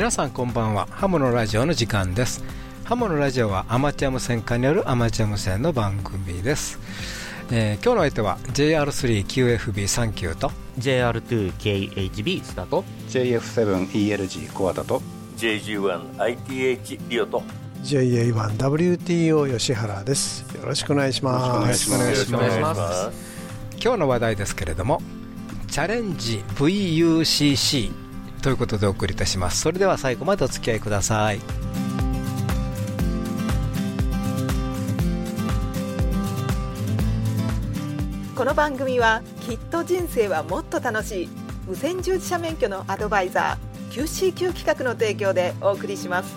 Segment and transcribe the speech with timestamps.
[0.00, 0.86] 皆さんこんばんは。
[0.90, 2.42] ハムのラジオの時間です。
[2.84, 6.78] ハムのラジオはアマチュア無線化によるアマチュア無線の番組です、
[7.52, 15.02] えー今日の相手は JR3QFB39 と JR2KHB スタート JF7ELG コアだと。
[15.36, 17.42] JG1ITH リオと
[17.82, 20.50] JA1WTO 吉原です。
[20.56, 21.60] よろしくお願いします。
[21.60, 22.44] よろしくお願いします。
[22.46, 23.78] お願いします。
[23.78, 25.02] 今日の話題ですけれども
[25.68, 27.99] チャレンジ VUCC
[28.40, 29.60] ということでお送りいたします。
[29.60, 31.40] それでは最後までお付き合いください。
[38.34, 41.28] この番組はきっと人生はもっと楽しい。
[41.66, 46.34] 無線従事者免許のアドバイザー QCQ 企画の提供でお送りします。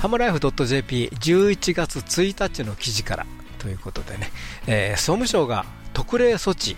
[0.00, 3.26] ハムライフ .jp11 月1日の記事から
[3.58, 4.32] ということでね、
[4.66, 6.76] えー総務省が特例措置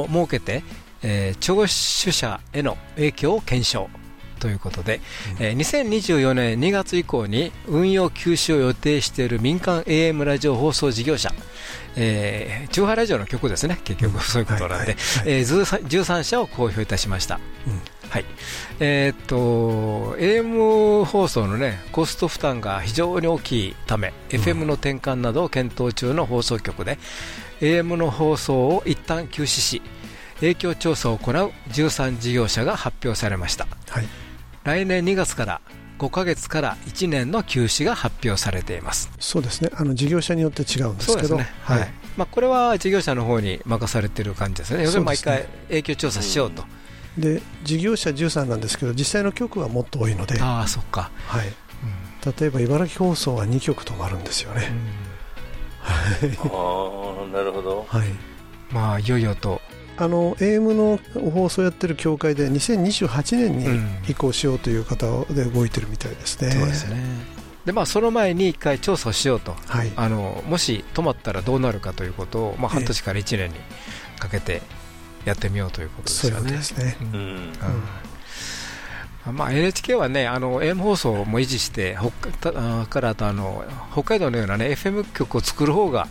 [0.00, 0.62] を設けて、
[1.02, 3.88] えー聴取者への影響を検証
[4.38, 5.00] ということで、
[5.40, 11.32] えー2024年2月以降に運用休止を予定している民間 AM ラジオ放送事業者、
[11.96, 14.96] えー、中波ラジオの曲ですね、結局そういうことなんで、はいはいはい。
[15.26, 17.40] えーず13社を公表いたしました。
[18.10, 18.24] はい。
[18.80, 26.98] えーっと AM 放送の、ね、コスト負担が非常に大きいため、FM の転換などを検討中の放送局で
[27.60, 29.82] AM の放送を一旦休止し
[30.36, 31.34] 影響調査を行う
[31.70, 33.66] 13事業者が発表されました。
[33.88, 34.06] はい。
[34.64, 35.60] 来年2月から
[35.98, 39.10] 5ヶ月から1年の休止が発表されています。
[39.18, 39.70] そうですね。
[39.74, 41.36] あの事業者によって違うんですけど。
[41.36, 41.88] ね、はい。
[42.16, 46.64] まあ、これは事業者の方に任されている感じですね、要するに毎回影響調査しようと、
[47.18, 54.70] で事業者13なんですけど実際の局はもっと多いので、はああ、そっか、い、例えば茨城放送は2局止まるんですよね、
[55.82, 57.86] ああなるほど。
[57.88, 58.08] はい、
[58.70, 59.60] まあ、いよいよと、
[59.96, 63.86] あの AM の放送やってる協会で2028年にうん。
[64.08, 66.96] 移行しようという方で動いてるみたいですね、そうですね。
[67.64, 69.92] でまあ、その前に一回調査をしようと、はい。
[69.96, 72.78] あのもし止まったらどうなるかということを、まあ、ええ。
[72.78, 73.56] 半年から1年に
[74.18, 74.62] かけて
[75.26, 76.42] やってみようということですよね。
[76.42, 77.08] ことですね、うん。
[77.08, 77.26] うん。
[79.26, 81.98] うんまあ、NHK はね、あの AM 放送も維持して、
[82.40, 82.52] 北
[82.86, 86.06] からあとあの北海道のような、ね、FM 局を作る方が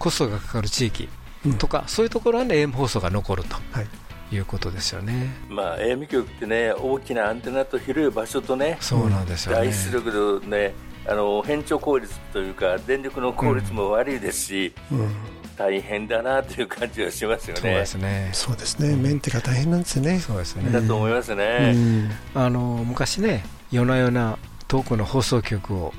[0.00, 1.08] コストがかかる地域
[1.44, 1.54] うん。
[1.58, 3.86] とか、そういうところは、ね、AM 放送が残るとはい。
[4.32, 5.36] いうことですよね。
[5.48, 9.58] まあ AM 局ってね大きなアンテナと広い場所とねそうなんですよね。
[9.68, 10.74] 大出力のね
[11.08, 15.14] あの変調効率というか電力の効率も悪いですし、うん、
[15.56, 18.30] 大変だなという感じがしますよそうねですね。
[18.32, 18.94] そうですね。
[18.96, 20.18] メンテが大変なんですよね。
[20.18, 20.70] そうですね。
[20.70, 22.10] だと思いますうね、ん。
[22.34, 25.92] あの昔ね、夜な夜な遠くの放送局を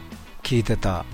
[0.43, 1.05] 聞いてた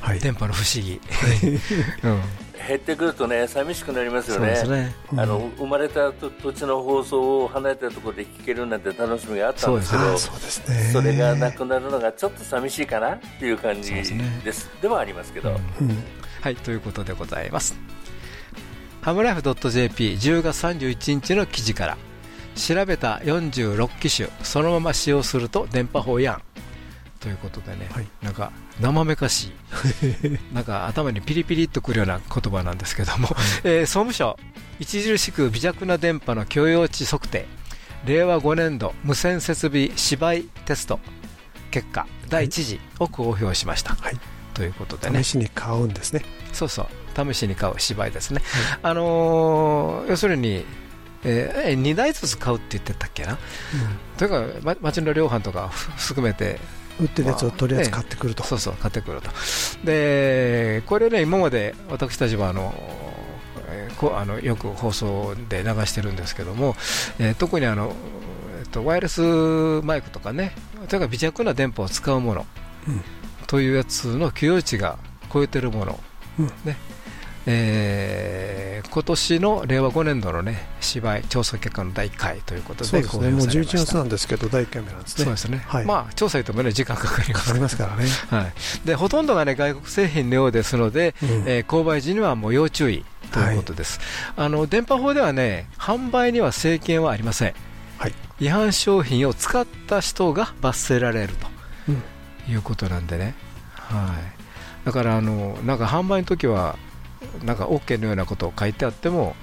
[0.00, 0.20] はい。
[0.20, 1.00] 電波の不思議、
[2.02, 2.20] うん、
[2.66, 4.48] 減ってくるとね寂しくなりますよね。
[4.48, 10.90] ですね、あの生まれたと土地の放送を離れたところで聞けるなんて楽しみがあったんですけどそうですね。
[10.92, 14.12] それがなくなるのがちょっと寂しいかなっていう感じです。
[14.12, 14.42] ね。
[14.80, 16.04] ではありますけど、うんうん
[16.42, 17.76] はい、ということでございます。
[19.00, 21.96] ハムライフ .jp10 月31日の記事から、
[22.56, 26.42] 調べた46機種、そのまま使用すると電波法やん。
[27.20, 28.08] ということでね、はい。
[28.22, 28.50] なんか
[28.80, 29.52] 生めかしい、
[30.52, 33.28] なんか頭にピリピリっとくるような言葉なんですけども、
[33.62, 34.36] えー総務省、
[34.80, 37.46] 著しく微弱な電波の許容値測定、
[38.04, 40.98] 令和5年度無線設備芝居テスト。
[41.70, 43.94] 結果、第1次を公表しました。
[43.94, 45.22] はいということでね。
[45.22, 46.22] 試、しに買うんですね。
[46.52, 48.42] そうそう、試しに買う芝居ですね。
[48.82, 50.64] あのー要するに、
[51.24, 53.38] えー、2台ずつ買うって言ってたっけな、
[54.18, 56.58] というか、ま、町の量販とかふ 含めて、
[57.00, 59.30] 売ってるやつをとりあえず買ってくると、そうそう、買ってくると。
[59.84, 62.74] で、これね、今まで私たちは、あの
[63.68, 66.76] えーこあのよく放送で流してるんですけども、
[67.18, 67.94] えー特にあの、
[68.60, 69.20] えっとワイヤレス
[69.82, 70.54] マイクとかね、
[70.88, 72.46] というか微弱な電波を使うもの、
[72.88, 73.00] うん
[73.52, 74.98] というやつの許容値が
[75.30, 76.00] 超えてるもの、
[76.38, 76.46] うん。
[76.64, 76.78] ね。
[77.44, 83.30] えー今年の令和5年度の、ね、芝居調査結果の第1回ということでそうですね。
[83.30, 83.84] もう11公表されました。
[83.86, 85.24] 月なんですけど第1回目なんですね。
[85.24, 85.86] そうですね、はい。
[85.86, 87.48] まあ調査言っても、ね、時間かかりまかす。
[87.48, 88.52] かりますからね、はい、
[88.86, 91.28] でほとんどが、ね、外国製品のようですので、うん。
[91.46, 94.00] えー購買時にはもう要注意ということです、
[94.36, 97.54] あの電波法ではね販売には制限はありません、
[97.98, 98.14] はい。
[98.40, 101.34] 違反商品を使った人が罰せられる
[101.88, 101.94] うん。
[101.96, 102.11] と
[102.48, 103.34] いうことなんでね、
[103.74, 104.14] は
[104.82, 106.76] い、だからあのなんか販売の時は
[107.44, 109.34] なんか OK のようなことを書いてあっても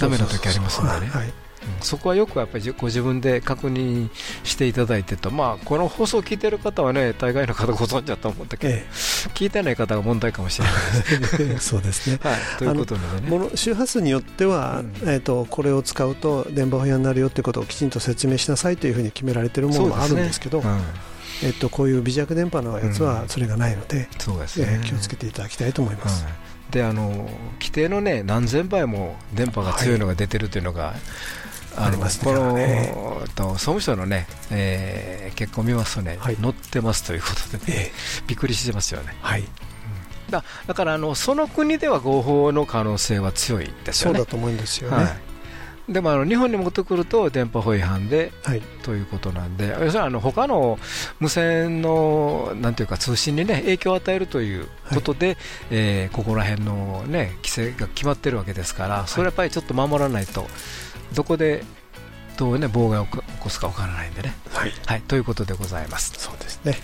[0.00, 1.44] ダメな時ありますんでね。
[1.80, 4.10] そこはよくやっぱりご自分で確認
[4.42, 8.90] していただいてと、まあ、この放送を聞いてる方はね、大概の方ご存知だと思うんだけど、ええ、
[9.34, 11.68] 聞いてない方が問題かもしれないです。
[11.70, 12.18] そうですね。
[12.22, 13.28] はい、ということでね。
[13.28, 20.62] もの周波数によっては、うん、えーと、これを使うと電波不要になるよってことをきちんと説明しなさいというふうに決められているものもあるんですけど。
[21.44, 26.24] えっと、こういう微弱電波のやつはそれがないので、そうですね、気をつけていただきたいと思います。
[26.70, 27.28] であの
[27.60, 30.94] 規定の、ね、何千倍も電波が強いのが出てるというのが、はい。
[31.76, 32.56] ありますこの、
[33.34, 39.16] と総務省のね、えー、結構見ますとね、はい、載ってますということでね、えー、びっくりしてますよね。
[39.20, 39.48] はい、うん、
[40.30, 44.18] だだからあのその国では合法の可能性は強いですよね。
[44.18, 45.33] そうだと思うんですよね。
[45.86, 50.78] はいでもあの日本に持ってくると電波法違反で、はい、ということなんで、要するにあの他の
[51.20, 55.36] 無線のなんていうか通信に、ね、影響を与えるということで、はい、
[55.72, 60.46] えー、ここら辺の、ね、規制が決まってるわけですから、それはやっぱりちょっと守らないと、
[61.14, 61.62] どこで
[62.38, 66.14] どう、ね、妨害を起こすかわからないんでね、はい、はい、ということでございます。
[66.16, 66.78] そうですね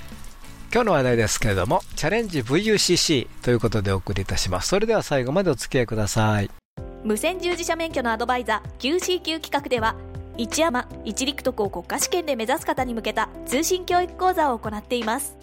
[0.73, 4.69] 今日の話題ですけれども、チャレンジ VUCC ということでお送りいたします。
[4.69, 6.60] それでは最後までお付き合いください。
[7.03, 9.97] 無線従事者免許のアドバイザー QCQ 企画では
[10.37, 15.37] 一山一陸徳を国家試験で目指す方に向けた通信教育講座を行っています。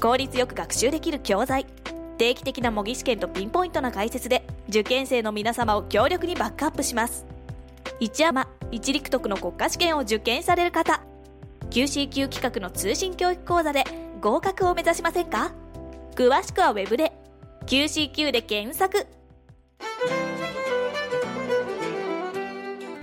[0.00, 1.66] 効率よく学習できる教材。
[2.16, 7.26] 定期的な模擬試験とピンポイントな解説で受験生の皆様を強力にバックアップします。
[7.98, 11.00] 一山一陸徳の国家試験を受験される方。
[11.70, 13.84] QCQ 企画の通信教育講座で
[14.20, 15.52] 合格を目指しませんか？
[16.14, 17.12] 詳しくは Web で。
[17.66, 19.06] QCQ で検索。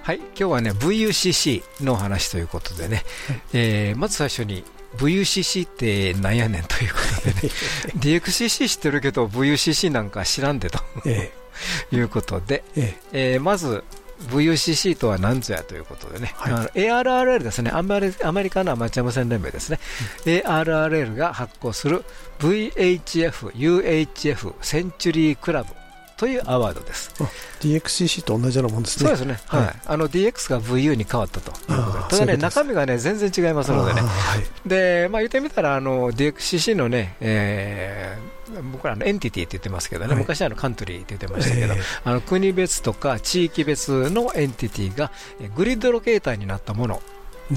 [0.04, 4.64] はい、今日はね VUCC の話ということでね、はい、えー、まず最初に
[4.98, 7.54] VUCC ってなんやねんということでね
[8.20, 11.32] DXCC 知ってるけど VUCC なんか知らんでと、え
[11.92, 13.34] え、 いうことで、ええ。
[13.34, 13.84] えー、まず
[14.30, 17.72] VUCC とは何ぞやということでね、はい、ARRL ですね。
[17.74, 19.80] アメリ、アメリカのアマチュア無線連盟ですね、
[20.26, 22.04] うん、ARRL が発行する
[22.40, 25.74] VHF、UHF センチュリークラブ
[26.22, 27.12] というアワードです。
[27.62, 29.10] DXCC と同じようなもんですね。
[29.10, 29.42] そうですね。
[29.48, 29.76] はい。
[29.88, 31.52] あの DX が VU に変わったと
[32.12, 34.04] ただね、中身がね、全然違いますのでね。
[34.64, 41.74] で、まあ言ってみたら、あの DXCC のね、えー、僕らのエンティティって言ってますけどね、昔はのカントリーって言ってましたけど、
[42.04, 45.12] あの国別とか地域別のエンティティが
[45.56, 47.02] グリッドロケーターになったもの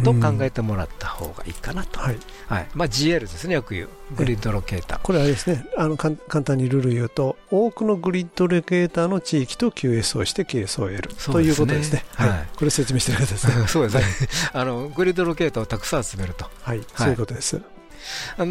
[0.02, 2.18] と考えてもらった方がいいかなと、はい。
[2.46, 2.66] はい。
[2.74, 5.00] まあ、GL ですね、よく言う、グリッドロケーター。
[5.02, 5.66] これはですね。
[5.76, 13.66] あの簡単にルール言うと、多くのグリッドロケーターの地域と QS をして KS を得る、ということですね、はい、これ説明してる方ですね。
[13.68, 14.28] そうですね。
[14.52, 17.60] あのグリッドロケーターをたくさん集めると、はい、そういうことです。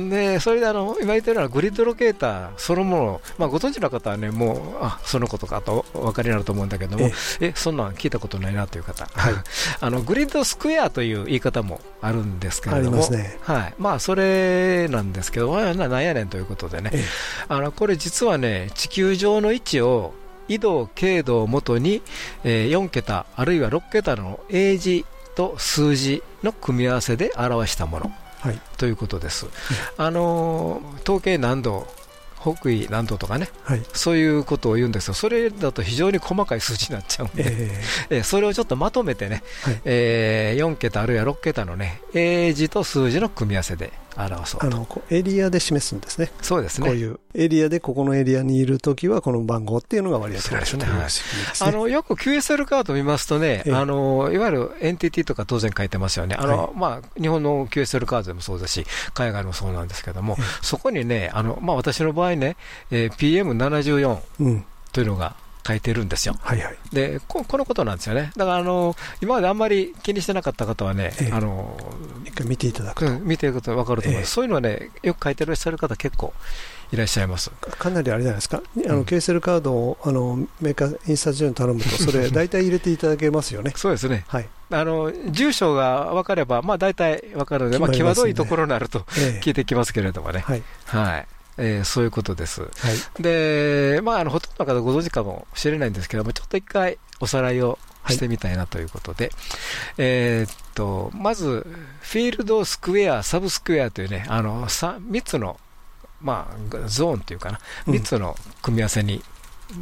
[0.09, 7.09] でそれであの今言ってるのはグリッドロケーターそのもの、まあ、ご存知の方はねもうあそのことかとお分かりになると思うんだけども
[7.39, 9.33] えそんなん聞いたことないなという方、はい、
[9.79, 13.73] あのグリッドスクエアという言い方もあるんですけれども、ね、はい。
[13.77, 16.91] まあ、それなんですけど、まあ、なんやねんということでね、
[17.47, 20.13] あのこれ実はね地球上の位置を
[20.47, 22.01] 緯度、経度をもとに、
[22.43, 25.05] えー、4桁あるいは6桁の英字
[25.35, 28.11] と数字の組み合わせで表したもの
[28.43, 29.47] はい、ということです。
[29.97, 31.87] あの統計難度
[32.41, 37.71] 北緯何度とかね、はい、そういうことを言うんですが、それだと非常に細かい数字になっちゃうんで、
[38.09, 46.31] えー、それをちょっとまとめてね、はい、えー、4桁あるいは6桁のね、英字と数字の組み合わせで表そうあのエリアで示すんですね。
[46.41, 46.87] そうですね。
[46.87, 50.77] こういうエリアでここのエリアにいるときはこの番号っていうのが割り当てられる。
[50.77, 51.05] という、ね、
[51.61, 56.35] あのよく QSL カード見ますとね、あのいわゆるエンティティとか当然書いてますよね。
[56.37, 62.57] あの、はい、まあ日本の QSL カードでもそうだし、海外もそうなんですけども、そこにね、あのまあ私の場合ね、
[62.91, 66.35] えー、PM74 というのが書いてるんですよ。
[66.41, 68.31] はいはい、でここのことなんですよね。
[68.35, 71.77] だからあの今まであんまり気にしてなかった方はね、ええ、あの
[72.25, 76.33] 一回見ていただくと、うん、見ていくと分かると思います、え、そういうのはねよく書いてらっしゃる方結構
[76.91, 77.49] いらっしゃいます。
[77.49, 83.73] かなりあれじゃないですか、あの、うん、ケーセルカードをあのメーカー、印刷所に頼むと、 それ、大体入れていただけますよね。
[83.75, 88.99] そうですね、はい、あの住所が分かれば、まあ、大体分かるので、まあ、際どいところになると
[89.41, 90.43] 聞いてきますけれどもね。
[90.45, 92.61] はい、はいえー、そういうことです。
[92.61, 97.77] はい、で、まあ、あのほとんどの方ご存知かもしれないんですけども、ちょっと一回おさらいを
[98.09, 99.33] してみたいなということで、はい、
[99.99, 101.65] えっと、まず、
[102.01, 105.59] フィールドスクエア、サブスクエアというね、あの 3, 3つの、
[106.21, 109.23] まあ、ゾーンというかな、3つの組み合わせに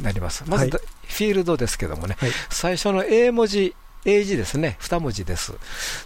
[0.02, 0.44] なります。
[0.44, 2.16] うん、まず、はい、フィールドですけどもね、
[2.50, 3.74] 最初の A 文字、
[4.04, 5.54] 英字ですね、2文字です。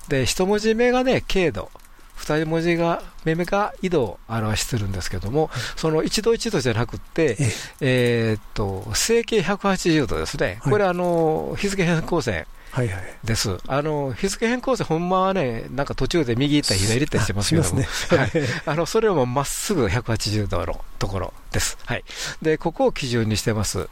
[0.08, 1.70] で、1文字目がね、軽度。
[2.16, 7.37] 二文字が、目目が緯度を表してるんですけども、その一度一度じゃなくて、
[7.80, 10.58] えー、っと、整形180度ですね。
[10.62, 12.46] これあの、日付変更線。
[12.76, 13.56] はいはい、です。
[13.68, 18.30] あの、日付変更線、ほんまはね、なんか途中で右行ったり左行ったりしてますけども、ね、はい。
[18.66, 21.78] あの、それをもまっすぐ180度のところです。
[21.87, 22.04] はい。
[22.42, 23.88] で、ここを基準にしてます。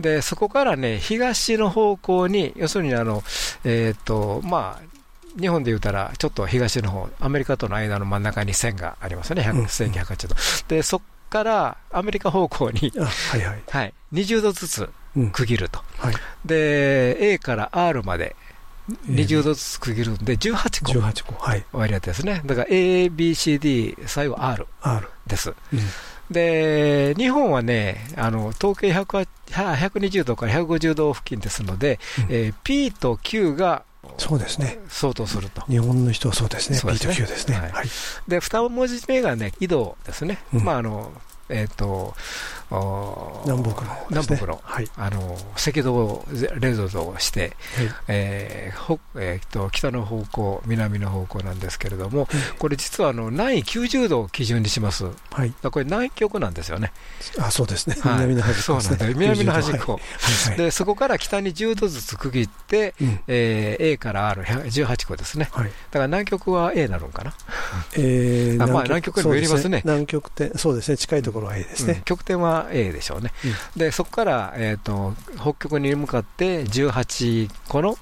[0.00, 3.22] で、そこからね、東の方向に、要するにあの、
[3.62, 4.93] えっ、ー、と、まあ、
[5.38, 10.34] 日本で言うたら、ちょっと東の方、アメリカとの間の真ん中に線がありますよね、1980度。
[10.68, 13.62] で、そこからアメリカ方向に、はいはい。
[13.68, 14.88] はい、20度ずつ
[15.32, 16.10] 区切ると、うん。
[16.10, 18.36] はい、で、A から R まで
[19.08, 21.44] 20度ずつ区切るんで、18個、18個。
[21.44, 24.66] はい、割り当てですね、だから A、B、C、D、最後 R
[25.26, 25.50] です。
[25.50, 25.80] うん。
[26.30, 33.84] で、日本はね、あの、統計120度から150度付近ですので、うん、えー、P と Q が
[34.18, 34.78] そうですね。
[34.88, 35.62] 相当すると。
[35.62, 36.74] 日本の人はそうですね。
[36.74, 37.56] ですね P と Q ですね。
[37.56, 37.86] はい。
[38.28, 40.38] で、二文字目がね、緯度ですね。
[40.52, 41.12] まあ、あの、
[41.48, 42.14] えっ、と、
[43.44, 46.24] 南北の、ね、南北の、はい、あの赤道
[46.60, 47.52] レゾとして、はい。
[48.08, 52.28] えーえー、と北の方向、南の方向なんですけれども、
[52.58, 56.92] これ実はあの南緯90度を基準にします、はい、これ南極なんですよね。
[57.38, 60.56] あそうですね、南の端っこ、ね、そうなんだ南の端っこ、はい。
[60.56, 63.20] で、そこから北に10度ずつ区切って、うん。
[63.26, 67.34] えー、A から R18 個ですね、はい、だから南極は A なるんかな？
[67.94, 69.82] えー、あまあ、南極にもよりますね。
[69.84, 72.02] 南極点、そうですね、近いところは A ですね。
[72.04, 73.32] 極点は A でしょうね。
[73.74, 77.96] うん、で、そこから、えっ、ー、と、北極に向かって18個の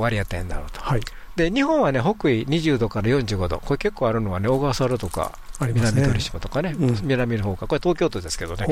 [0.00, 0.80] 割り当てになると。
[0.80, 1.00] はい。
[1.36, 3.58] で、日本はね、北緯20度から45度。
[3.58, 8.66] これ結構あるのはね、小笠原とか、南鳥島とかね、うん、南の方か、これ東京都ですけどね。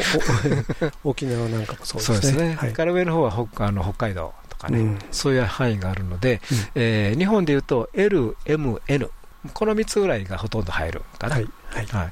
[1.04, 2.16] 沖縄なんかもそうですね。
[2.16, 2.54] そうですね。
[2.54, 9.10] はい、から上の方は北あの北海道とかね、うん、そういう範囲があるので、うん、えー、日本でいうと L、M、N、
[9.54, 11.36] この3つぐらいがほとんど入るかな。
[11.36, 11.48] はい。
[11.72, 12.10] はい、は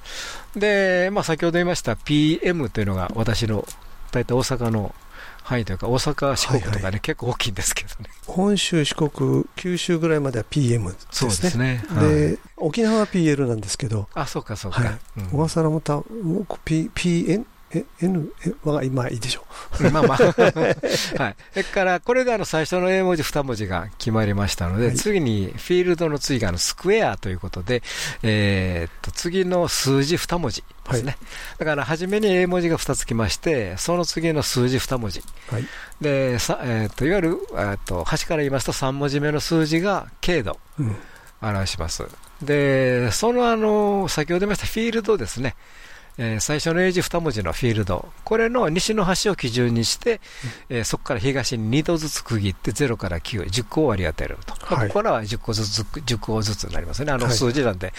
[0.57, 3.67] い、で、まあ、先ほど言いました PM というのが私の
[4.11, 4.95] 大体大阪の
[5.43, 8.11] 範囲というか、大阪、四国とかね、はいはい、結構大きいんですけどね。
[8.27, 11.09] 本州、四国、九州ぐらいまでは PM ですね。
[11.11, 11.85] そうですね。
[12.01, 14.81] で、沖縄は PL なんですけど、あ、そうか、そうか。
[14.81, 18.33] はいうん、小笠原もた、もう P、PN、え、N、
[18.65, 19.45] は今いいでしょ
[19.81, 19.91] う。
[19.91, 20.19] まあまあ。
[21.23, 21.37] はい。
[21.53, 27.83] それから、これであの最初の英文字2文字が決まりましたので、はい、次にフィールドの次があのスクエアということで、
[28.25, 31.13] えー、っと、次の数字2文字ですね。
[31.13, 31.17] はい、
[31.59, 35.23] だから、初めに英文字が2つ来まして、その次の数字2文字。
[35.49, 35.67] はい、
[36.01, 40.59] で、さえー、っと、いわゆる、えっと、端から言いますと3文字目の数字が軽度。
[40.79, 40.97] うん
[41.43, 42.05] 表します。
[42.43, 45.55] で、そのあの、先ほど言いましたフィールドですね。
[46.23, 50.21] えー、最初の英字2文字のフィールド、これの西の端を基準にして、
[50.71, 57.95] うん、えー、そこから東に2度ずつ区切って、0から9、10個を割り当てると、はい、ここからは10個ずつ、10個ずつになりますね、あの数字なんで、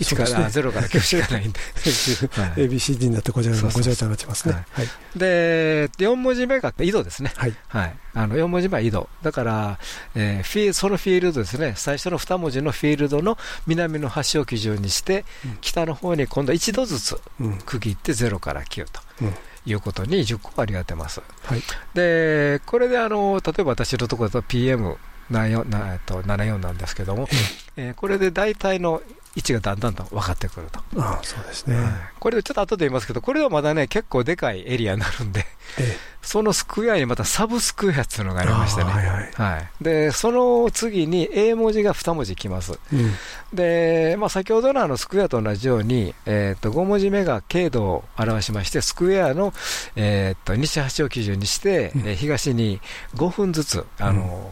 [0.00, 1.60] 1から、0から9しかないんで。
[2.56, 4.64] ABCD になってごちゃごちゃになってますね。
[4.70, 7.32] はい、で、4文字目が緯度ですね。
[7.36, 7.54] はい。
[7.68, 7.96] はい。
[8.14, 9.08] あの、4文字目は緯度。
[9.22, 9.78] だから、
[10.14, 11.74] えー、フィそのフィールドですね。
[11.76, 17.20] 最初の2文字のフィールドの南の端を基準にして、うん、北の方に今度1度ずつ
[17.66, 19.00] 区切って0から9と。
[19.22, 19.34] うん
[19.66, 21.20] いうことに10個割り当てます。
[21.44, 24.96] はい、で、これであの、例えば私のところだと PM74
[25.30, 27.28] 74なんですけども、
[27.76, 29.02] えー、これで大体の
[29.36, 30.80] 位置がだんだんと分かってくると。
[31.00, 35.46] ああそうですね、はい、これちょっと後で言いますけど、これはまだね、結構でかいエリアになるんで、
[35.78, 38.90] ええ、そのスクエアにまたサブスクエアっていうのがありましてね。
[38.90, 42.78] はいはい、はい、で、その次に A 文字が2文字きます。
[42.92, 43.12] うん、
[43.52, 49.54] で、まあ先ほどのあのスクエアと同じように、えっ、ー、と、5文字目が経度を表しまして、スクエアの、
[49.94, 52.80] えっ、ー、と、西端を基準にして、うん、東に
[53.14, 54.50] 5分ずつ、あの、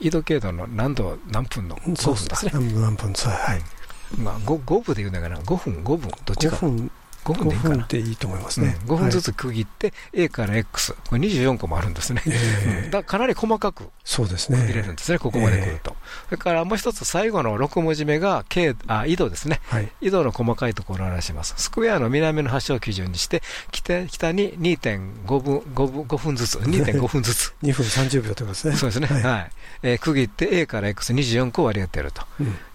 [0.00, 2.52] うん、緯度経度の何度何分の5分ですね。
[2.54, 3.79] 何分、はい。
[4.18, 6.56] まあ、5, 5分で言うんだから、5分、5分、どっちか。
[6.56, 6.90] 5分
[7.24, 7.86] 5分でいいかな。
[7.88, 8.76] でいいと思いますね。
[8.86, 12.22] うん、5分ずつ区切って、A から X、これ24個もあるんですね。
[12.26, 14.58] えー、だかなり細かくそうですね。
[14.58, 15.94] 入れるんですね、ここまで来ると。
[16.26, 19.60] それからもう一つ、最後の6文字目が、K、あ、緯度ですね。
[19.68, 21.54] はい、緯度の細かいところを表します。
[21.58, 27.54] スクエアの南の端を基準にして、北北に2.5分、5分、5分ずつ、 2.5分ずつ。
[27.62, 28.76] 2分30秒ということですね。
[28.76, 29.06] そうですね。
[29.06, 29.22] はい。
[29.22, 29.50] はい、
[29.82, 32.22] えー、区切って A から X24 個割り当てると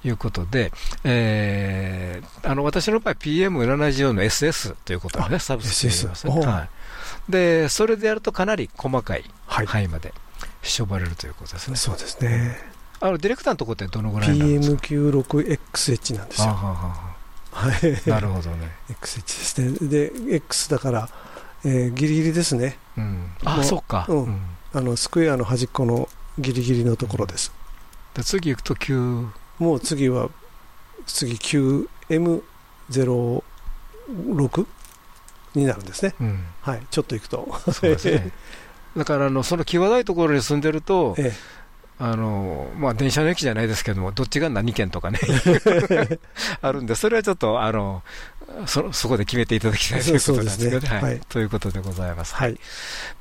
[0.04, 0.72] いうことで、うん、
[1.06, 6.46] えー、あの、私の場合 PM74 の SS ということね、サブスクにますね。
[6.46, 6.68] は
[7.30, 10.14] い、で、それでやるとかなり細かい範囲まで
[10.62, 11.78] 絞れるということですね。
[11.78, 12.58] そうですね。
[13.00, 16.48] あのディレクターのところってどのぐらいなんですか ?PM96XH なんですよ。
[16.48, 18.10] はい。
[18.10, 18.72] なるほどね。
[18.90, 19.90] XH ですね。
[19.90, 21.10] で、X だから、
[21.64, 22.78] えー、ギリギリですね。
[22.98, 24.42] うん、あ、そっか、うん。
[24.74, 27.52] あの、スクエアの端っこのギリギリのところです。
[28.14, 29.30] で次行くと9。
[29.60, 30.30] もう次は
[31.06, 31.36] 次
[34.10, 34.66] 9M06
[35.56, 37.60] になるんですね、うん、はい、ちょっと行くと。
[37.72, 38.32] そうですね。
[38.98, 41.66] だからあのその際どいところに住んでると、ええ。
[41.98, 45.20] あのまあ、電車の駅じゃないですけども、どっちが何県とかね。
[46.62, 48.04] あるんで、それはちょっとあの
[48.68, 50.88] そそこで決めていただきたいということなんですけどね。
[50.88, 52.36] はい、ということでございます。
[52.36, 52.58] はい、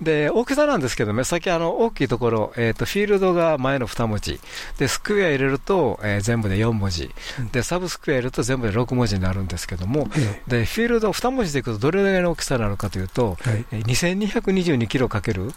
[0.00, 4.40] で大きさなんですけどね、さっきあの大きいところ、えーと、フィールドが前の2文字、
[4.78, 7.10] でスクエア入れると、えー、全部で4文字、
[7.52, 10.08] でサブスクエア入れると全部で6文字になるんですけども、
[10.46, 15.52] でフィールド2文字でいくと、どれぐらいの大きさなのかというと、はい、2222キロかける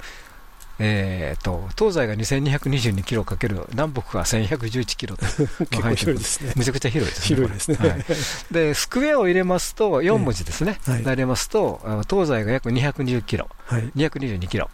[0.79, 5.25] えーと、東西が2222キロかける南北が1111キロと
[5.72, 6.53] 広いですね。
[6.55, 7.36] めちゃくちゃ広いですね。
[7.36, 7.77] 広いですね。
[7.77, 8.05] はい、
[8.51, 10.79] で、スクエアを入れますと、4文字ですね。
[10.86, 14.69] はい、入れますと、東西が約220キロ、はい、222キロ。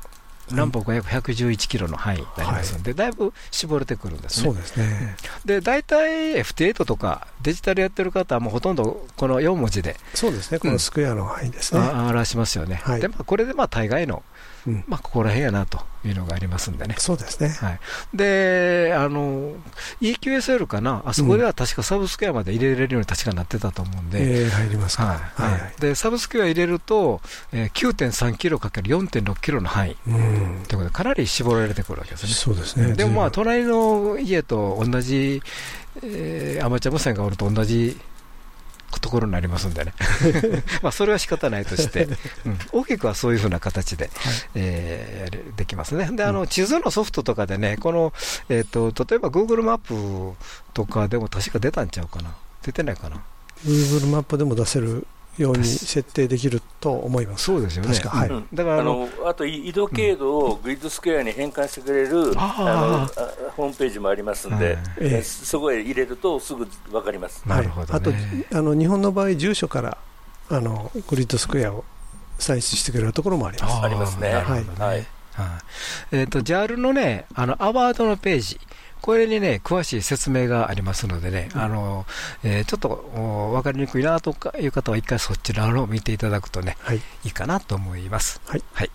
[0.52, 4.46] 南北が約111キロの範囲になりますので、はい、だいぶ絞れてくるんですね。
[4.48, 5.16] そうですね。
[5.46, 9.96] で、大体 FT8 とかデジタルやってる方はもうほとんどこの4文字で。
[10.14, 11.80] そうですね、このスクエアの範囲ですね。
[11.82, 12.82] 表しますよね。
[12.84, 14.24] はい、で、まあ、これでまあ大概の
[14.68, 16.96] うん、まあ、ここら辺やなというのがありますんでね。
[16.98, 17.50] そうですね。
[17.50, 17.80] はい。
[18.14, 19.54] で、あの、
[20.02, 24.44] EQSL かな、あそこでは確かサブスクエアまで入れれるように確かなってたと思うんで。
[24.44, 25.06] えー、入りますか。
[25.06, 25.18] はい。
[25.18, 29.98] はい、はい、で、サブスクエア入れると、えー、9.3キロかける4.6キロの範囲。
[30.08, 30.14] うん。
[30.14, 32.32] ということで、かなり絞られてくるわけですね。
[32.32, 32.94] そうですね。
[32.94, 35.42] でもまあ、隣の家と同じ、
[36.02, 37.98] えー、アマチュア無線がおると同じ
[39.00, 39.94] ところになりますんでね。
[40.82, 42.08] まあそれは仕方ないとして、
[42.46, 46.10] うん、大きくはそういうふうな形で、はい、えー、できますね。
[46.12, 48.14] であの地図のソフトとかでね、この、
[48.50, 50.36] えーと、例えば Google マップ
[50.74, 53.22] とかでも確か出たんちゃうかな、出てないかな。
[53.66, 57.46] Google マップでも出せるように設定できると思います。
[57.46, 58.00] そうですよね。
[58.06, 58.30] はい。
[58.54, 67.44] だからあのあと移動経路をグリッドスクエアに変換してくれる、あのホームページもありますんで、えそこへ入れるとすぐわかります。
[67.48, 68.12] なるほど、あと
[68.52, 69.98] あの日本の場合住所から
[70.50, 71.84] あのグリッドスクエアを
[72.38, 73.82] 採取してくれるところもあります。
[73.84, 74.34] ありますね。
[74.34, 74.66] はい。
[74.76, 75.06] はい。
[76.12, 78.60] えっ、と JAL のねあのアワードのページ。
[79.04, 82.06] これにね、詳しい説明がありますのでね、うん、あの、
[82.42, 88.40] えー、ちょっと分かりにくいなとかいう方は一回そちらのを見ていただくとね、はい、いいかなと思います。
[88.46, 88.64] はい。
[88.72, 88.90] はい。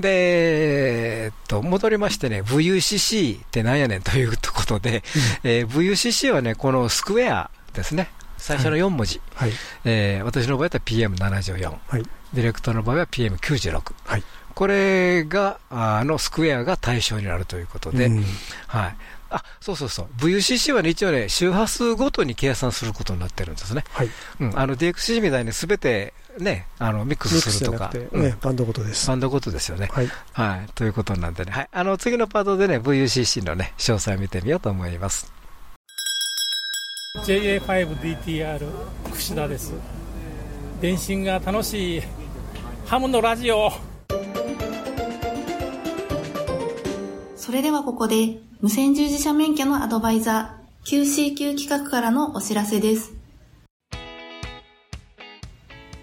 [0.00, 5.04] で、えー、っと、戻りましてね、VUCC ってなんやねんということで、
[5.44, 8.10] うん、えー、VUCC はね、このスクエアですね。
[8.38, 9.52] 最初の4文字、はい。
[9.84, 18.24] えー、私の場合は PM74、はい、ディレクターの場合は PM96、はい、これがあのスクエアが対象になるということで、うん、
[18.66, 18.96] はい、
[19.34, 23.82] あそうそうそう、VUCC は、ね、一応ね、周波数ごとに計算することになってるんですね。
[23.90, 29.08] はいうん、あの DXC みたいにすべて、ね、あのミックスするとか、ねうん、バンドごとです。
[29.08, 29.88] バンドごとですよね。
[29.92, 30.66] はい、はい。
[30.74, 35.32] ということなんでね、はい、あの次のパートでね、VUCC の、ね、詳細を見てみようと思います。
[37.24, 38.68] JA5DTR
[39.12, 39.72] 串田です。
[40.80, 42.02] 電信が楽しい
[42.86, 43.72] ハムのラジオ。
[47.36, 53.12] それではここで無線従事者免許のアドバイザー QCQ 企画からのお知らせです。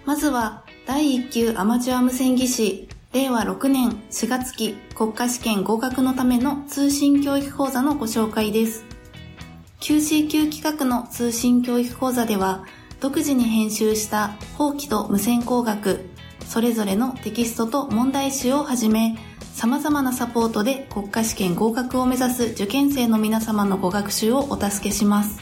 [0.04, 8.84] まずは第1級アマチュア無線技師令和6年4月期国家試験合格のための通信教育講座のご紹介です。
[9.80, 12.64] QCQ 企画の通信教育講座では
[13.00, 16.08] 独自に編集した法規と無線工学
[16.46, 19.16] それぞれのテキストと問題集をはじめ
[19.54, 25.38] 様々なサポートで国家試験合格を目指す受験生の皆様のご学習をお助けします。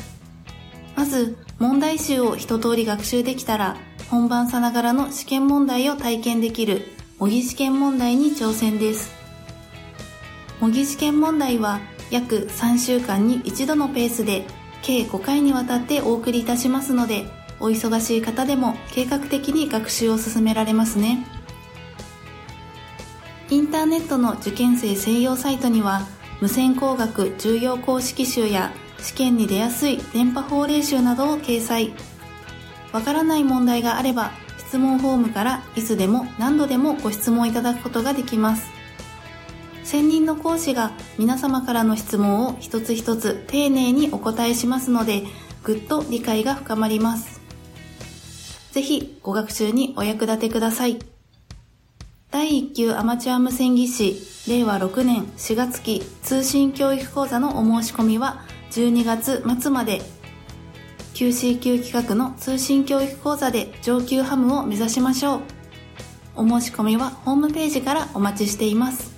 [0.97, 3.77] まず、問題集を一通り学習できたら、
[4.11, 6.83] 本番さながらの試験問題を体験できる
[7.19, 9.13] 模擬試験問題に挑戦です。
[10.61, 14.45] 模擬試験問題は約3週間に一度のペースで
[14.83, 17.27] 計5回にわたってお送りいたしますので、
[17.61, 21.25] お忙しい方でも計画的に学習を進められますね。
[23.51, 26.07] インターネットの受験生専用サイトには
[26.41, 31.93] 無線工学重要公式集や試験に出やすい電波法令集などを掲載。
[32.93, 38.71] わからない問題があれば質問フォームからいつでも何度でもご質問いただくことができます。
[39.83, 45.25] 専任の講師が皆様からの質問を一つ一つ丁寧にお答えしますので
[45.65, 47.41] ぐっと理解が深まります。
[48.71, 51.01] ぜひご学習にお役立てください。
[52.31, 60.01] 第1級アマチュア無線技師令和6年4月期通信教育講座のお申し込みは12月末まで。
[61.13, 65.41] QC 級企画の通信教育講座で上級ハムを目指しましょう。
[66.37, 69.11] お申し込みはホームページからお待ちしています。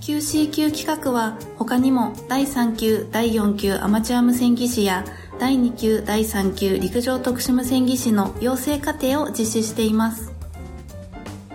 [0.00, 5.04] QCQ 企画は他にも第3級、第4級アマチュア無線技師や
[5.40, 10.30] 第2級、第3級陸上特殊無線技師の養成課程を実施しています。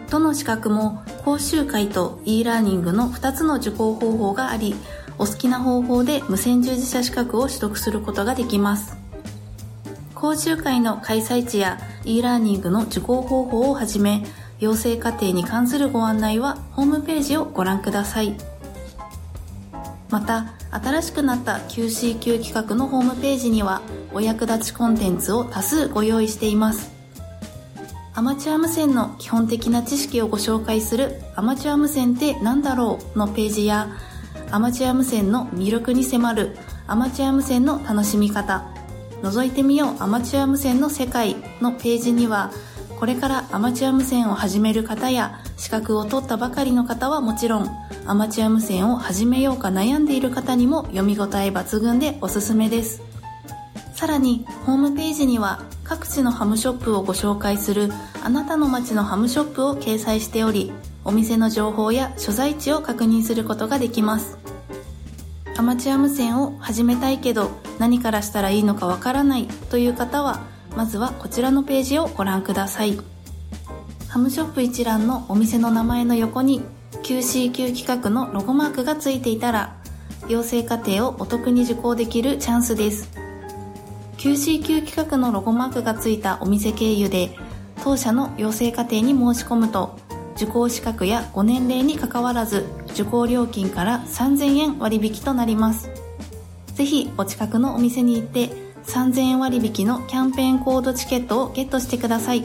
[0.10, 4.74] どの資格も講習会と e ラーニングの2つの受講方法があり、
[5.20, 8.98] お好きな方法で無線従事者資格を取得することができます。
[10.16, 14.26] 講習会の開催地や e ラーニングの受講方法をはじめ、
[14.60, 18.36] 養成課程に関するご案内はホームページをご覧ください。
[20.10, 23.82] また、新しくなった QCQ 企画のホームページには
[24.14, 26.96] お役立ちコンテンツを多数ご用意しています。
[28.18, 33.90] アマチュア無線の基本的な知識をご紹介するアマチュア無線って何だろうのページや
[34.52, 36.56] アマチュア無線の魅力に迫る
[36.88, 38.64] アマチュア無線の楽しみ方
[39.22, 42.52] 覗いてみようアマチュア無線の世界のページには
[43.06, 47.70] これからアマチュア無線を始める方や資格を取ったばかりの方はもちろん
[48.08, 53.04] アマチュア無線を始めようか悩んでいる方にも読み応え抜群でおすすめです。
[53.94, 57.92] さらにホームページには各地のハムショップをご紹介する
[58.24, 64.36] あなたの街のハムショップを掲載しておりお店の情報や所在地を確認することができます。
[65.56, 73.00] アマチュア無線を始めたいけど何からしたらいいのかわからないという方はまずはこちらのページをご覧ください。
[74.10, 76.62] ハムショップ一覧のお店の名前の横に
[77.04, 79.76] QCQ 企画のロゴマークがついていたら
[80.28, 83.10] 養成課程をお得に受講できるチャンスです。
[84.18, 87.38] QCQ 企画のロゴマークがついたお店経由で
[87.84, 89.98] 当社の養成課程に申し込むと
[90.36, 95.90] 受講資格やご年齢にかかわらず受講料金から3000円割引となります。
[96.74, 102.44] ぜひお近くのお店に行って3000円割引のキャンペーンコードチケットをゲットしてください。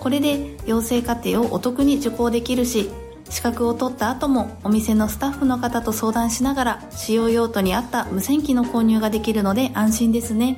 [0.00, 2.90] これで養成課程をお得に受講できるし
[3.28, 10.56] 資格を取った後もお店のスタッフの方と相談しながら使用用途に合った無線機の購入ができるので安心ですね。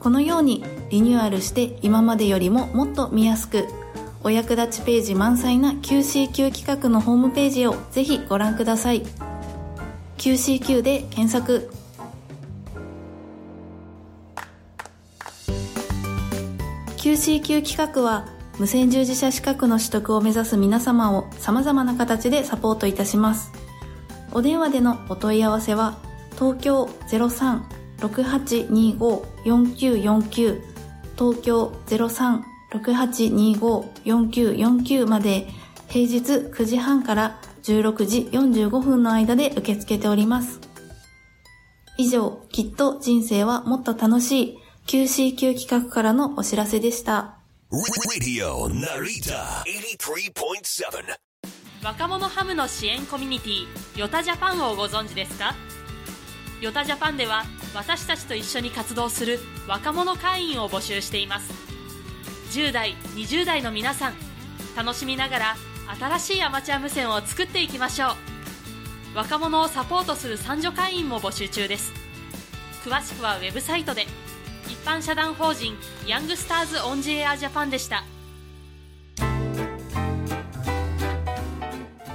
[0.00, 3.66] このようにリニューアルして今までよりももっと見やすく
[4.22, 9.02] お役立ちページ満載な QCQ 企画のホームページをぜひご覧ください。
[10.18, 11.77] QCQ で検索。
[17.08, 23.50] QCQ 企画は無線従事者資格の取得を目指す皆様を様々な形でサポートいたします。
[24.30, 25.96] お電話でのお問い合わせは
[26.34, 26.84] 東京
[27.96, 30.60] 03-6825-4949
[31.16, 31.72] 東京
[32.74, 35.48] 03-6825-4949まで
[35.86, 36.18] 平日
[36.50, 40.60] 9時半から16時45分の間で受け付けております。
[41.96, 47.36] 以上、きっと人生はもっと楽しい QCQ 企画からのお知らせでした。
[51.84, 53.66] 若者ハムの支援コミュニティ
[54.00, 55.54] ヨタジャパンをご存知ですか？
[56.62, 61.52] ヨタジャパンでは私たちと一緒に活動する若者会員を募集しています。
[62.52, 64.14] 10代20代の皆さん
[64.74, 65.56] 楽しみながら
[66.00, 68.12] 新しいアマチュア無線を作っていきましょ
[69.14, 69.18] う。
[69.18, 71.92] 若者をサポートする三女会員も募集中です。
[72.86, 74.06] 詳しくはウェブサイトで
[74.68, 75.74] 一般社団法人
[76.06, 78.04] ヤングスターズオンジエアジャパンでした。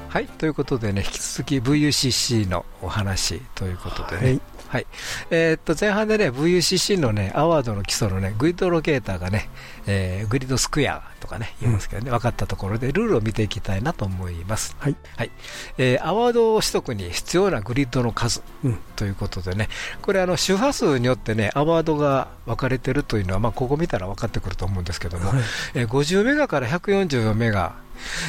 [0.10, 4.88] はいということでね引き続き VUCC のお話ということでね、はいはい。
[5.30, 9.48] えー、っと、前半でね、VUCC のね、アワードの基礎のね、グリッドロケーターがね、
[9.86, 14.76] えー、グリッドスクエアとかね、言いますけどね、うん、分かったところで、ルールを見ていきたいなと思います。
[14.80, 14.96] はい。
[15.16, 15.32] はい。
[15.78, 19.70] えー、アワード取得に必要なグリッドの数、うん、ということでね、
[20.02, 25.40] これ、あの、周波数によってね、アワードが分かれてるというのは、まあ、ここ見たら分かってくると思うんですけども、はい、
[25.76, 27.76] えー、50メガから144メガ、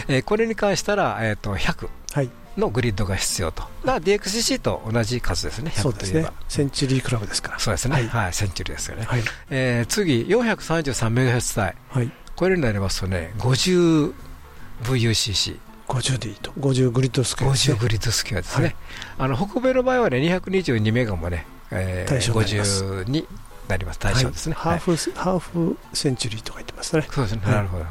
[0.08, 1.88] えー、これに関したら、えー、と100。
[2.12, 9.22] はいのグリッドが必要と、だ DXCC と同じ数ですね、そうですね、センチュリークラブですから、そうですね、はい、はい、センチュリーですよね、はい。
[9.50, 15.58] えー、次、433メガヘルツ帯、はい、これになりますとね、50VUCC。
[15.86, 17.76] 50でいいと、50グリッドスクエアですね。
[17.76, 18.64] 50グリッドスクエアですね。
[18.64, 18.76] はい、
[19.18, 23.26] あの北米の場合はね、222メガもね、えー、対象50に
[23.68, 24.54] なります、対象ですね。
[24.54, 27.06] ハーフ、ハーフセンチュリーとか言ってますね。
[27.10, 27.84] そうですね、なるほど。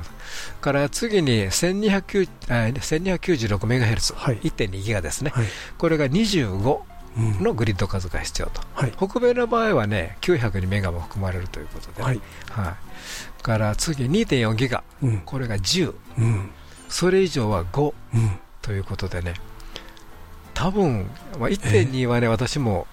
[0.62, 5.46] から次に1296メガヘルツ、1.2ギガですね、はい、
[5.78, 6.94] これが25
[7.42, 12.22] のグリッド数が必要と、はい、北米の場合はね、902メガも含まれるということで、はい。
[12.50, 12.76] は
[13.40, 16.52] い、から次2.4ギガ、うん、これが10、うん、
[16.90, 19.36] それ以上は5、うん、ということでね、
[20.54, 22.88] 多分、まあ、1.2はね、えー、私も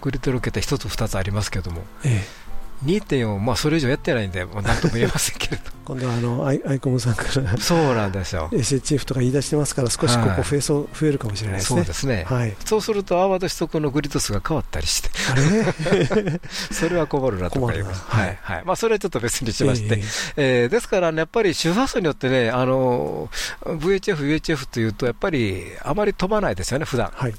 [0.00, 2.37] グリッドロケット1つ、2つありますけども、えー
[2.84, 5.62] 2.4、まあ、それ以上やってないんで、もう何とも言えませんけれど。
[5.88, 7.56] 今度はあのアイアイコムさんから。
[7.56, 8.50] そうなんですよ。
[8.52, 11.80] SHF とか言い出してますから少しここ増えそう、はい、増えるかもしれないですね。
[11.80, 15.08] そうですね、はい、そうすると泡と取得のグリッド数が変わったりして。
[15.32, 16.40] あれ？
[16.70, 18.62] それは困るなと思います、はいはい。
[18.66, 19.94] まあ、それはちょっと別にしまして、
[20.36, 23.30] えー、えー、ですから、ね、やっぱり周波数によってねあの
[23.64, 27.10] VHF、UHF というとやっぱりあまり飛ばないですよね普段。
[27.14, 27.34] はい。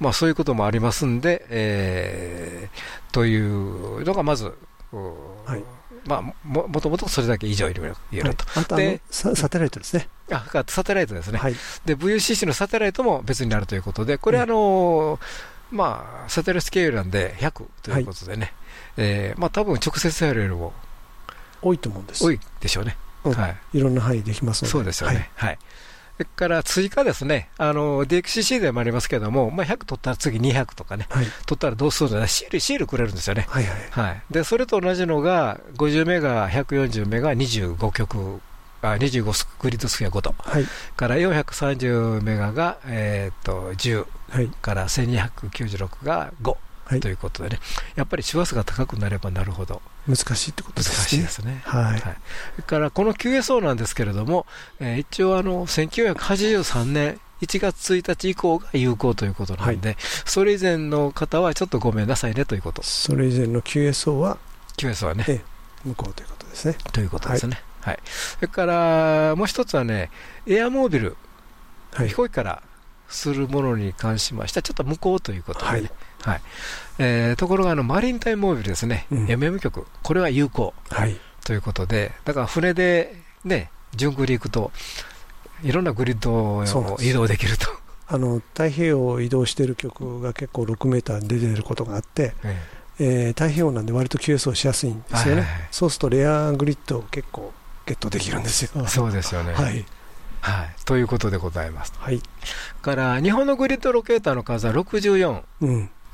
[0.00, 4.52] まあ、そういうこともありますんで、えー、というのがまず、
[5.44, 5.64] はい、
[6.06, 10.08] まあ、ももともとそれだけ以上いるいると、はい、あでササテライトですね。
[10.30, 11.54] あサテライトですね、はい、
[11.84, 15.20] で VUCC のサテライトも別になるということで、これ、あのー、
[15.70, 18.52] まあ、サテライトスケールなんで100ということでね、はい
[18.96, 20.72] えー、まあ多分直接やるよりも
[21.62, 22.24] 多いと思うんです。
[22.24, 22.96] 多いでしょうね。
[23.24, 24.72] うん、はい、いろんな範囲できますので。
[24.72, 25.30] そうですよね。
[25.36, 25.58] はい、はい
[26.16, 33.46] それから追加ですね、あの DXCC でもありますけども、まあ、100取ったら次200とかね、はい、取ったらどうするんだシール、シールくれるんですよね。
[33.48, 33.74] はいはい。
[33.90, 38.40] はい、でそれと同じのが、50メガ、140メガ、25曲。
[38.82, 47.60] あ25スクリッドスフィア5と、はい、から430メガが、えー、と10、はい、から1296が5、はい、ということでね、
[47.96, 50.96] やっぱり周波数が高くなればなるほど難しいってことですね。
[50.96, 51.62] 難しいですね。
[51.64, 52.00] はい。
[52.00, 52.16] は
[52.58, 54.46] い、からこの QSO なんですけれども、
[54.80, 62.82] えー、一応あの1983年1月1日以降が有効ということなんで、はい、それ以前の方はちょっとごめんなさいねということ。
[62.82, 64.38] それ以前の QSO は
[64.76, 65.44] ？QSO はね、ええ、
[65.84, 66.76] 無効ということですね。
[66.92, 67.62] ということですね。
[67.80, 67.94] はい。
[67.94, 70.10] はい、それからもう一つはね、
[70.46, 71.16] エアモービル、
[71.92, 72.62] はい、飛行機から
[73.08, 75.90] するものに関しましては、ちょっと無効ということで、ね、はい
[76.24, 76.40] はい。
[76.98, 84.70] えー、ところがあのマリンタイムモービルですね、うん、MM 局、これは有効、はい、ということで、だから船で、ね、順繰り行くと、
[85.62, 86.64] いろんなグリッドを
[87.00, 87.66] 移動できると。
[88.06, 92.84] あの太平洋を移動している曲が結構6メーターに出てることがあって、ええ。
[92.98, 97.52] えー、太平洋なんで割と QS をしやすいんですよね、はいはいはい、そうするとレアグリッドを結構
[97.86, 98.86] ゲットできるんですよ。
[98.86, 99.84] そうですよね、はい。
[100.40, 101.92] はい、ということでございます。
[101.98, 102.20] はい、
[102.82, 105.42] から日本のグリッドロケーターの数は64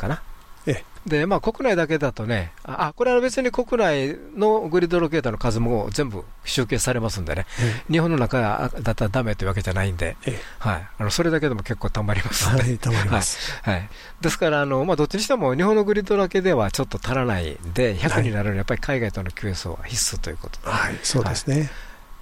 [0.01, 0.23] かな。
[0.67, 0.85] うん、え。
[1.07, 7.47] で、まあ、国内だけだとね、あ、これは別に国内のグリッドロケーターの数も全部集計されますんでね、
[7.91, 10.17] 日本の中だったらだめというわけじゃないんで、
[10.59, 13.61] はい、あのそれだけでも結構たまりますはい、たまります。
[13.63, 13.89] はい、
[14.21, 21.71] ですから、あのまあ、どっちにしても日本のグリッドだけではちょっと足らないんで、100になるにはやっぱり海外との QS は必須ということで、はい、そうですね。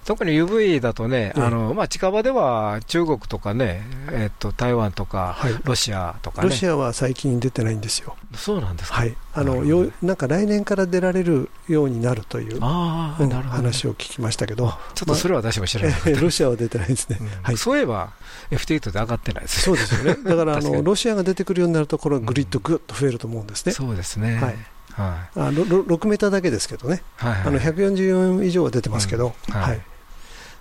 [0.09, 8.15] 特に UV だとね、あのまあ、近場では中国とかね、えっと、台湾とか、ロシアとか、ね、ロシアは最近出てないんですよ。
[8.33, 18.13] そうなんですか、はい、あのよなんか来年から出られるようになるというあ、うん、話を聞きましたけど、ちょっとそれは私も知らない、まあ、ロシアは出てないですね、はい、そういえば
[18.49, 23.73] F8 で上がってないですそうですよね、 だからあのロシアが出てくるようになると、これはグリッドぐっと増えると思うんですね。
[23.73, 24.57] そうですね、はい。
[24.93, 29.81] はい、あ6メーターだけですけどね、はいはい、あの144以上は出てますけど、うん、はい、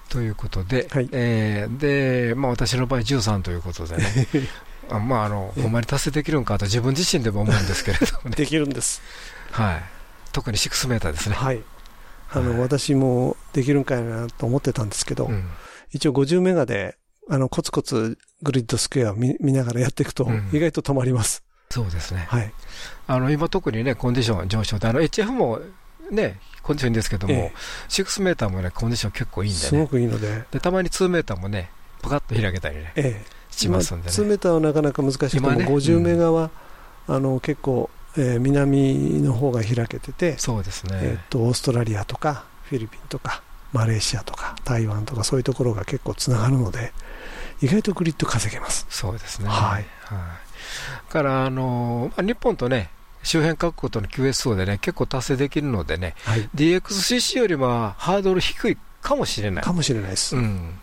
[0.08, 4.02] ということで、はい、えー、でまあ、私の場合13ということでね、
[4.90, 9.02] あまあ、あのほんまに達成できるんかと自分自身でも思うんですけれども、ね、 できるんです、
[9.52, 9.82] はい、
[10.32, 11.62] 特に6メーターですね、はい。
[12.30, 15.48] あの、はい、私もできるんかいなと思ってたんですけど、うん、
[15.92, 16.96] 一応50メガで
[17.28, 21.42] あのコツコツグリッドスクエアを見見ながらやっていくと、意外と止まります。
[21.76, 22.52] うん、そうですね、はい、
[23.06, 25.60] あの今、特にね、コンディション上昇で、あの HF も
[26.10, 27.54] ね、コンディションいいんですけども、ええ、
[27.88, 29.68] 6メーターもね、コンディション結構いいんでね。
[29.68, 30.44] すごくいいので。
[30.50, 31.70] で、たまに2メーターもね、
[32.02, 34.14] パカッと開けたりね、ええ、しますんでね。
[34.14, 36.50] 2メーターはなかなか難しくても、ね、50メガは、
[37.08, 40.98] うん、あの結構、えー、南の方が開けてて、そうですね。
[41.02, 43.42] えっと、オーストラリアとか、フィリピンとか、
[43.72, 46.92] マレーシアとか、台湾とか、そういうところが結構つながるので、
[47.60, 48.86] 意外とグリッド稼げます。
[48.88, 49.48] そうですね。
[49.48, 49.86] はい。
[50.04, 50.38] は
[51.08, 52.90] い、から、あの、日本とね、
[53.22, 59.64] 周辺各国との QSO でね、結構達成できるのでね、はい、DXCC よりはハードル低いかもしれない。
[59.64, 60.36] かもしれないです。
[60.36, 60.78] うん。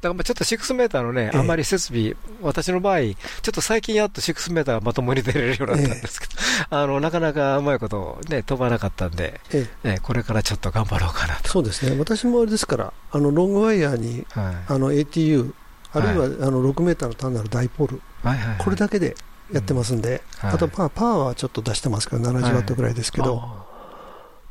[0.00, 3.12] だからちょっと6メーターのね、あんまり設備、私の場合、ちょ
[3.50, 6.32] っと最近やっと6メーターがまともに出れるようになったんですけど、
[6.70, 9.40] あのなかなかうまいこと、ね、飛ばなかったんで、
[9.84, 11.50] えこれからちょっと頑張ろうかなと。
[11.50, 15.52] そうですね、私もあれですから、あのロングワイヤーに、はい、あの ATU、
[15.92, 19.16] あるいは、はい、あの6メーターの単なるダイポール、はいはいはい、これだけで
[19.52, 20.48] やってますんで、うん。
[20.48, 23.66] はい、あとパワーパワーはちょっと出してますけど、70ワットぐらいですけど、は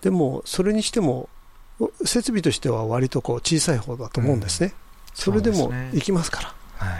[0.01, 1.29] い、でも、それにしても、
[2.05, 4.73] 設備としては割とこう小さい方だと思うんですね、うん、
[5.13, 6.53] それでもいきますから。
[6.75, 6.97] は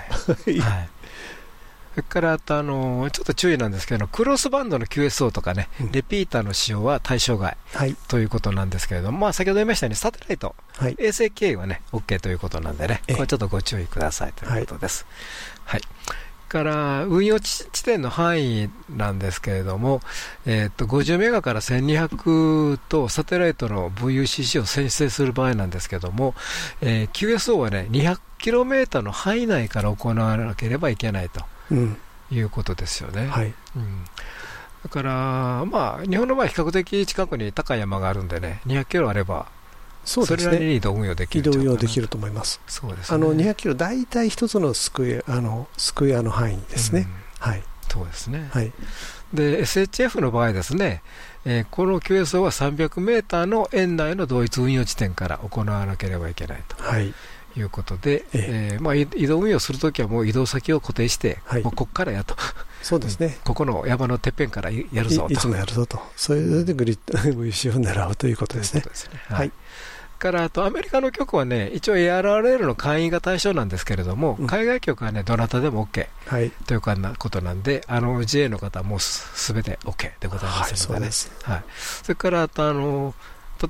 [0.48, 0.90] い、 はい。
[1.96, 15.06] それからあとあのちょっと注意なんですけどクロスバンドの QSO とかね、うん、レピーターの使用は対象外、はい、ということなんですけれども、まあ、先ほど言いましたようにサテライト、はい、衛星経由はね OK ということなんでね、これちょっとご注意くださいということです。
[15.66, 20.02] はい、はいから運用地点の範囲なんですけれども、
[20.46, 26.34] えー、と50メガから1200とサテライトの VUCC を先制する場合なんですけれども、
[26.82, 31.46] えー、QSO はね、200キロメーターの範囲内から行わなければいけないと
[32.32, 33.28] いうことですよね。
[33.28, 34.06] はい、うん。
[34.84, 39.48] だから、まあ、日本の場合、比較的近くに高い山があるんでね、200キロあれば、
[40.10, 42.60] そうですね、それなりに移動運用できる移動運用できると思います。
[42.68, 47.08] そうです、ね、あの200キロ、大体一つのスクエアあのスクエアの範囲ですね。
[47.42, 47.64] うん、はい。
[47.92, 48.50] そうですね。
[48.52, 48.74] はい。
[49.36, 51.04] で、SHF の場合ですね、
[51.46, 56.76] えー、この QSO は300メーターの園内の同一運用地点から行わなければいけないと。
[56.82, 57.14] はい。
[57.58, 62.36] いうことで、ええー、まあ、移動運用するときはもう移動先を固定して、はい、もうここからやと、
[62.84, 68.84] そうですね、ここの山のてっぺんからやるぞといつもやるぞと、それでグリッド VC を狙うということですね。
[68.94, 69.52] すねはい、はい
[70.20, 81.12] からあとアメリカの局はね、一応 ARRL の会員が対象なんですけれども、うん、海外局はね、どなたでも OK、はい、ということなんで、あの GA の方はもうすべて OK でございますのでね、
[81.44, 83.16] はい、はい、それからあとあの、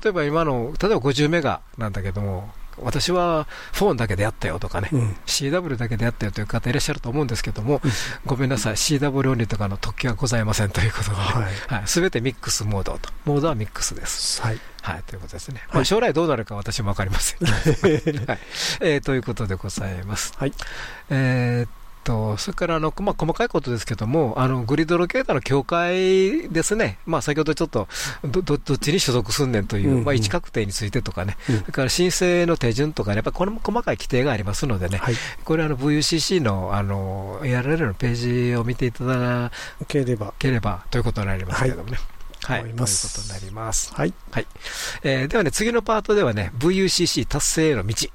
[0.02, 2.50] 例えば今の、例えば50メガなんだけども、
[2.82, 7.90] 私はフォンだけでやったよとかね、うん、CW だけでやったよという方いらっしゃると思うんですけども、うん、
[8.26, 14.42] ごめんなさい、CW オンリーとかの特権はございませんということで、す、べ、はい、てミックスモードと、モードはミックスです。
[14.42, 14.58] はい。
[14.82, 15.62] はい、ということですね。
[15.72, 17.38] まあ、将来どうなるか私も分かりません。
[17.46, 18.38] はい。
[18.80, 20.32] えー、ということでございます。
[20.36, 20.52] はい。
[21.10, 21.79] えー
[22.10, 27.88] と、それからあの、まあ、細かいことですけども、あのグリッドロケーターの境界ですね、まあ、先ほどちょっと
[28.24, 39.52] どどっちに所属すんねんという、うんうん、まあ、位置確定についてとかね、うん、それから申請の手順とかね、やっぱりこれも細かい規定がありますのでね、はい、これあの VUCC のあの ARL のページを見ていただ
[39.86, 40.84] ければければ。
[40.90, 41.98] ということになりますけれどもね。
[42.42, 43.92] はい、はい、ということになります。
[43.94, 44.14] はい。
[44.30, 44.46] はい。
[45.02, 48.08] えー、ではね、次のパートではね、VUCC 達成への道。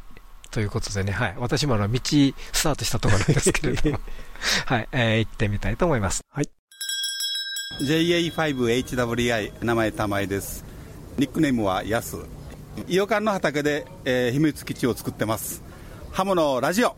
[0.56, 4.00] ということでね、はい、私もあの道スタートしたところなんですけれども、
[4.66, 6.22] はい、えー、行ってみたいと思います。
[6.32, 6.50] はい。
[7.82, 10.64] JA5HWI 名前玉井です。
[11.18, 12.16] ニックネームはヤス。
[12.88, 15.62] 伊予館の畑で、えー、秘密基地を作ってます。
[16.14, 16.96] ハモのラジオ。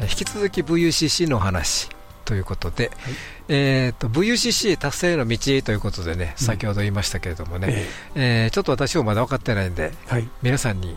[0.00, 1.88] 引き続き VUCC の話。
[2.24, 3.14] ということで、はい、
[3.48, 8.44] えーと、VUCC 達成の道ということでね、先ほど言いましたけれどもね、うん、え。
[8.44, 10.96] えー、ちょっと私もまだ分かってないんで、はい、皆さんに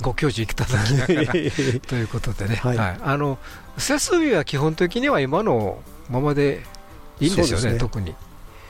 [0.00, 1.32] ご教授いただきながら
[1.86, 3.38] ということでね、はい、はい、あの
[3.76, 6.62] 設備は基本的には今のままで
[7.20, 7.78] いいんですよね、ね。
[7.78, 8.14] 特に。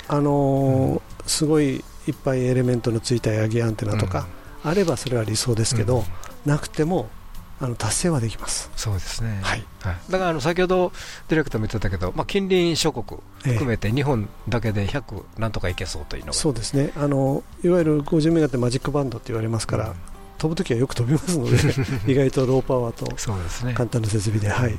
[0.09, 4.27] あのーうん、すごいいっぱいエレメントのついたヤギアンテナとか、
[4.65, 6.05] うん、あればそれは理想ですけど、
[6.45, 7.09] なくても
[7.65, 8.71] あの達成はできます。
[8.77, 10.93] そうですね、はい、はい、だからあの先ほど
[11.29, 16.93] ディレクターも言ってたけど、まあ、近隣諸国含めて日本だけで100なんとかいけそうというのが、そうですね。
[16.97, 19.95] あのいわゆる50メガってマジックバンドって言われますから、うん、
[20.37, 21.57] 飛ぶときはよく飛びますので
[22.13, 23.07] 意外とローパワーと
[23.75, 24.79] 簡単な設備で、はい、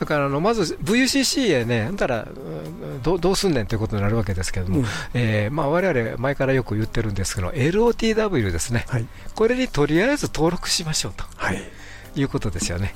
[0.00, 2.28] だからあのまず VUCC へね、だから
[3.02, 4.86] どどうすんねんということになるわけですけれども、うん。
[5.12, 11.24] えーまあ、我々前からよく言ってるんですけど、LOTW ですね、はい、これにとりあえず登録しましょうと。
[11.36, 11.77] はい
[12.20, 12.94] いうことですよね。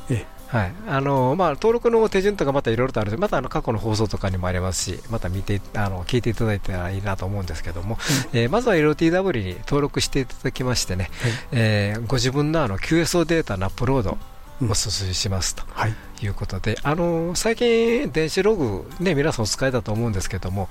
[0.49, 0.73] はい。
[0.87, 7.97] あのまあ、登録の手順とかまたいろいろとあるまたあの過去の放送とかにもありますし、また見てあの聞いていただいたらいいなと思うんですけども、
[8.33, 14.19] うん、えー、まずは LTW に登録していただきましてね、はい、えー、ご自分のあの QSO データのアップロード
[14.61, 15.63] お勧めしますと。
[15.71, 15.95] はい。
[16.23, 20.69] いうことで、あの最近、電子ログ、ね、皆さんお使いだと思うんですけども、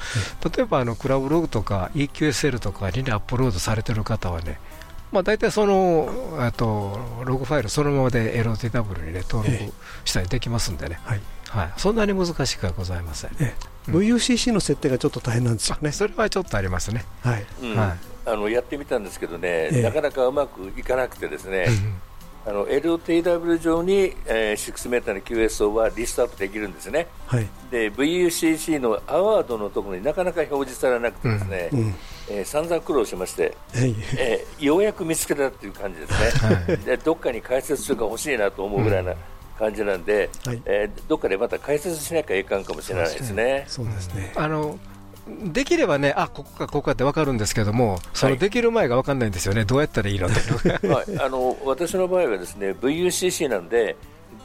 [0.55, 4.59] 例えばあのクラブログとか EQSL とかに、ね、アップロードされてる方はね、
[5.11, 6.09] まあ、大体その
[6.55, 9.73] とログファイルそのままで LOTW に、ね、登録
[10.05, 13.53] したりできますんでね、はい、はい、そんなに難しくはございません、え
[13.89, 15.91] え、VUCC の設定がちょっと大変なんですよね。
[15.91, 21.67] それはちょっとありますね、はい、うん、はい、あのやってみたんですけどね、え、なかなかうまくいかなくてですね、
[22.45, 31.95] あの LOTW 上に、えー、6メーターの QSO はリストアップできるんですね、はい、で VUCC のアワードのところになかなか表示されなくてですね、うんうん。
[32.29, 39.13] えー、散々苦労しまして、えー、ようやく見つけたという感じですね、はい、でどっかに解説書が欲しいなと思うぐらいな
[39.59, 43.65] 感じなんで、うんはい、えー、どっかでまた解説しなきゃいかんかもしれないですね。
[43.67, 44.33] そうですね。
[44.35, 44.79] あの
[45.51, 50.87] できればね、あここか、ここかって分かるんですけども、そのできる前が分かんないんですよね、はい、どうやったらいいのって。
[50.87, 53.95] はい、あの私の場合はですね VUCC なんで、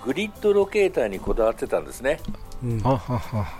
[0.05, 2.21] グリッドロケーターにこだわってたんですね。
[2.63, 2.79] うん、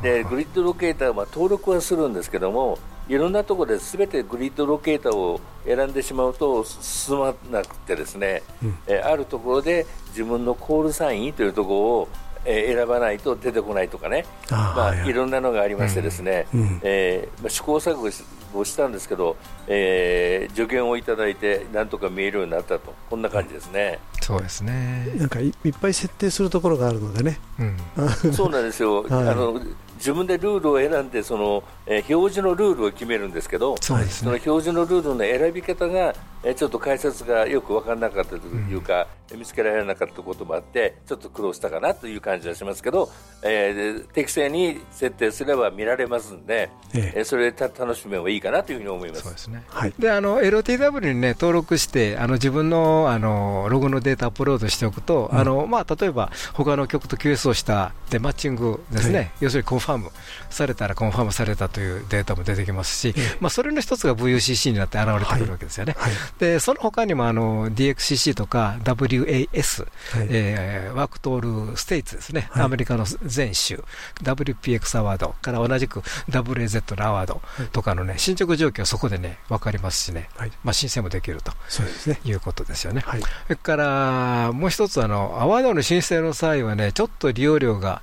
[0.03, 12.09] でグリッドロケーターは登録はするんですけども、いろんなところで全てグリッドロケーターを選んでしまうと進まなくてですね、うん、えあるところで自分のコールサインというところを
[12.47, 19.37] え選ばないと出てこないとかね、あまあ、いろんなのがありましてですね、うんうん、えー、まあ、試行錯誤をしたんですけど、
[19.67, 22.95] えー、助言をいただいてなんとか見えるようになったと。
[23.11, 23.99] こんな感じですね。
[24.21, 25.07] そうですね。
[25.17, 27.75] なんかいっぱい設定するところがあるのでね、うん、
[28.33, 29.61] そうなんですよ、はい、あの
[29.97, 43.11] 自分でルールを選んでその、えー、表示のルールを決めるんですけどそ、ね,、の表示のルールの選び方が、えー、ちょっと解説がよく分からなかったというか、うん、見つけられなかったこともあってちょっと苦労したかなという感じはしますけど、
[43.43, 47.21] えー、適正に設定すれば見られますんで、ええ。
[47.21, 49.23] ー、それで楽しめばいいかなというふうに思います。
[49.23, 49.63] そうですね。
[49.69, 60.11] はい、であの LOTW に、ね、登録してあの自分のあのログのデータアップロードしておくと、うん、あのまあ、例えば他の曲と QS をしたでマッチングですね、はい、要するにコンファーム
[60.51, 65.95] されたらコンファームされたというデータも出てきますし、まあ、それの一つが VUCC になって現れてくるわけですよね。
[65.97, 73.83] はいはい、でその他にもあの DXCC とか WAS、はい、えー、 Worked All States ですね、アメリカの全州、
[74.23, 77.41] WPX アワードから同じく WAZ のアワード
[77.73, 80.29] とかのね、進捗状況はそこでね、分かりますしね、
[80.65, 82.21] まあ、申請もできるとそうですね。
[82.25, 83.05] いうことですよね。
[83.07, 83.17] そ
[83.51, 88.03] れからもう一つあの、アワードの申請の際はね、ちょっと利用料が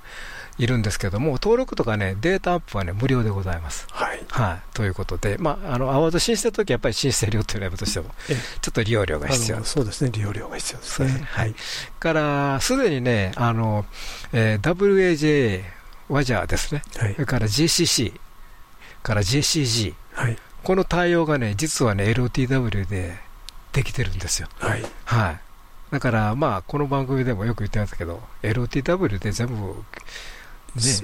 [0.56, 3.86] いるんですけども、登録とかね、データアップはね、無料でございます。
[3.90, 4.24] はい。
[4.28, 4.74] はい。
[4.74, 8.10] ということで、まあ、あの、アワード申請のときやっぱり申請料というのはとしても、
[8.60, 11.28] ちょっと利用料が必要そうですね、利用料が必要ですね。
[11.28, 11.54] はい。
[11.98, 13.84] から、すでにね、あの、
[14.32, 15.64] えー、WAJ、
[16.08, 16.82] ワジャーですね。
[16.98, 17.14] はい。
[17.14, 18.12] それから GCC、
[19.02, 19.94] から JCG。
[20.12, 20.38] はい。
[20.62, 23.18] この対応がね、実はね、LOTW で
[23.72, 24.48] できてるんですよ。
[24.58, 24.82] はい。
[25.04, 25.40] はい。
[25.90, 29.64] だから、まあ、この番組でもよく言ってますけど、LOTW で全部ね、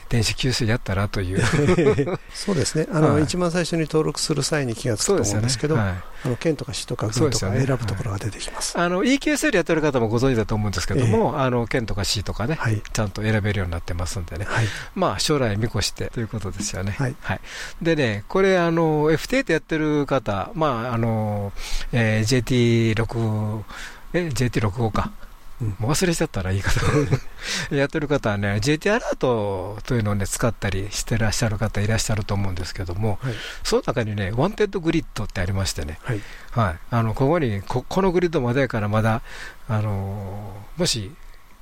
[0.09, 1.43] 電子給水やったらという。
[2.35, 2.89] そうですね。
[2.93, 5.95] あの、はい、一番最初に登録する際に気がつくと思うんですけど、ねはい、
[6.25, 14.47] あの県とか市とか郡とか選ぶところが出てきます、ねはい、あの EQSL やってる方もご存知だと思うんですけども、えー、あの県とか市とかね、はい、ちゃんと選べるようになってますんでね、
[14.95, 16.97] まあ、将来見越してということですよね。
[16.99, 17.41] はい。
[17.81, 21.53] でね、これ、あの FT やってる方、まああの
[21.93, 23.63] えー、JT6、
[24.13, 25.13] え JT65 か。
[25.61, 26.81] もう忘れちゃったら言い方。
[27.75, 36.21] やってる方はね、JT アラートというのをね、使ったりしてらっしゃる方いらっしゃると思うんですけども、はい、その中にね、 Wanted Grid ってありましてね、はい、
[36.53, 39.21] はい、あのここにこ、このグリッドまでからまだ、
[39.69, 41.13] あのー、もし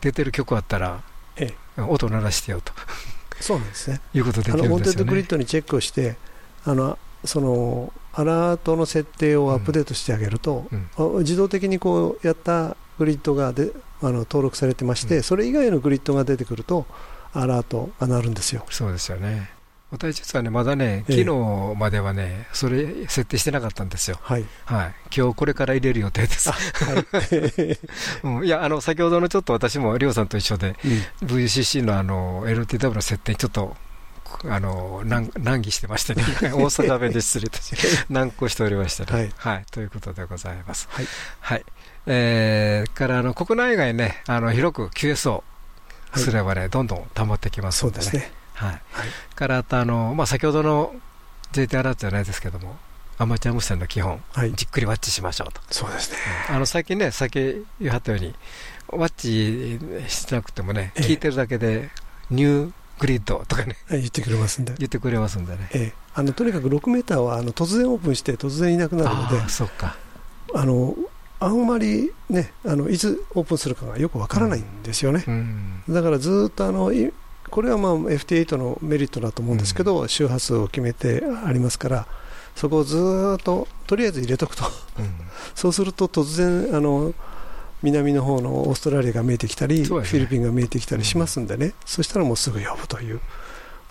[0.01, 1.03] 出てる局あったら、
[1.36, 2.72] ええ、音鳴らしてよと。
[3.40, 4.01] そうなんですね。
[4.14, 4.74] いうことできるんですよね。
[4.74, 6.16] Wanted グリッドにチェックをして、
[6.64, 10.88] あのそのアラートの設定をアップデートしてあげると、うん。
[10.96, 13.70] うん、自動的にこうやったグリッドがで
[14.01, 16.86] あの登録されてまして、うん、それ以外のグリッドが出てくると
[17.32, 18.64] アラートが鳴るんですよ。
[18.70, 19.59] そうですよね
[19.90, 21.24] 私実はね、まだね、昨日
[21.74, 24.18] まではね、それ設定してなかったんですよ。
[24.20, 24.44] はい。
[24.66, 24.94] はい。
[25.16, 26.51] 今日これから入れる予定です。
[26.51, 27.78] はい。
[28.22, 30.76] うん、いや、あの、先ほどのちょっと私も、りょうさんと一緒で、
[31.22, 33.76] うん、VCC のあの、LTW の設定にちょっと、
[34.44, 36.22] あの、難難儀してましてね、
[36.53, 37.74] 大阪弁で失礼いたし、
[38.11, 39.18] 難航しておりましたね。
[39.18, 39.32] はい。
[39.36, 39.64] はい。
[39.70, 40.86] ということでございます。
[40.90, 41.07] はい。
[41.40, 41.64] はい。
[42.09, 45.44] えー、からあの国内外ね、あの広く QS を
[46.14, 48.11] すればね、はい、どんどん溜まってきますのでね。
[48.11, 48.70] でねはい。
[48.70, 48.80] はい、
[49.34, 50.94] からあの、まあ、先ほどの
[51.52, 52.76] JT アラートじゃないですけども、
[53.18, 55.61] アマチュア無線の基本、はい、じっくりワッチしましょうと。
[55.70, 56.18] そうですね。
[56.48, 58.34] あの最近ね、先言はったように、
[58.88, 61.90] ワッチしなくてもね、聞いてるだけで、
[62.30, 64.74] ニューグリッドとかね、言ってくれますんで。
[64.78, 65.68] 言ってくれますんでね。
[65.72, 69.96] ええ、あのとにかく6メーターはあの突然オープンして突然いなくなるので、あそっか。
[70.54, 70.96] あの
[71.41, 75.82] あんまり、ね、あのいつオープンするかがよくわからないんですよね、うん。
[75.89, 76.93] だからずっとあの
[77.51, 82.07] これはまあ FT8 のメリットだと思うんですけど、うん、周波数を決めてありますから、
[82.57, 82.97] そこをず
[83.39, 84.64] っととりあえず入れとくと、
[84.99, 85.11] うん、
[85.55, 87.14] そうすると突然あの、
[87.82, 93.20] 南の方のオーストラリアが見えてきたり、ね、フィリピンが見えてきたりしますんでね、うん、そしたらもうすぐ呼ぶという、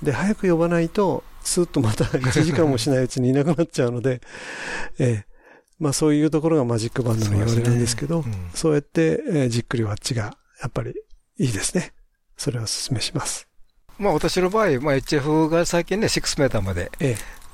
[0.03, 4.21] で早く呼ばないと、すっとまた1時間もしないうちにいなくなっちゃうので、
[4.99, 5.26] ええ
[5.79, 10.93] まあそういうところがマジックバンドの言われなんですけど、そう、ねうん、そうやって、えー、じっくりワッチがやっぱり
[11.37, 11.93] いいですね。
[12.35, 13.47] それをお勧めします。
[13.97, 16.91] まあ私の場合、まあ HF が最近ね、6メーターまで、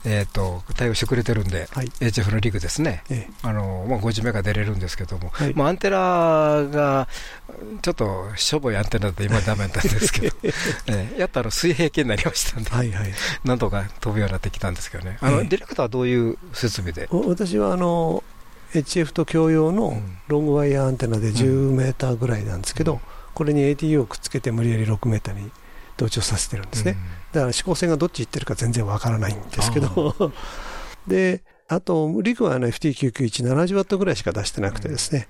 [0.05, 7.07] えと、対応してくれてるんで、はい、HF のリグですね、ええ、あのまあ、50メガ出れるんですけども、はい、まあ、アンテナが
[7.81, 10.35] ちょっとしょぼいアンテナで今、だめなんですけど、
[10.87, 13.13] えー、やっとあの水平系になりましたんで、はいはい、
[13.45, 17.07] なんとか飛ぶようになってきたんですけどね、あの、え、ディレクターはどういう設備で？
[17.11, 18.23] 私はあの
[18.73, 22.99] HF と共用のロングワイヤーアンテナで10メーターぐらいなんですけど、うん、
[23.33, 25.51] これに ATU をくっつけて無理やり6メーターに
[25.95, 26.97] 同調させてるんですね。
[27.17, 30.31] うんだから指向性がどっち行ってるか全然わからないんですけど
[31.07, 35.27] で、あと、リグはあの FT991 70ワットぐらいしか出してなくてですね、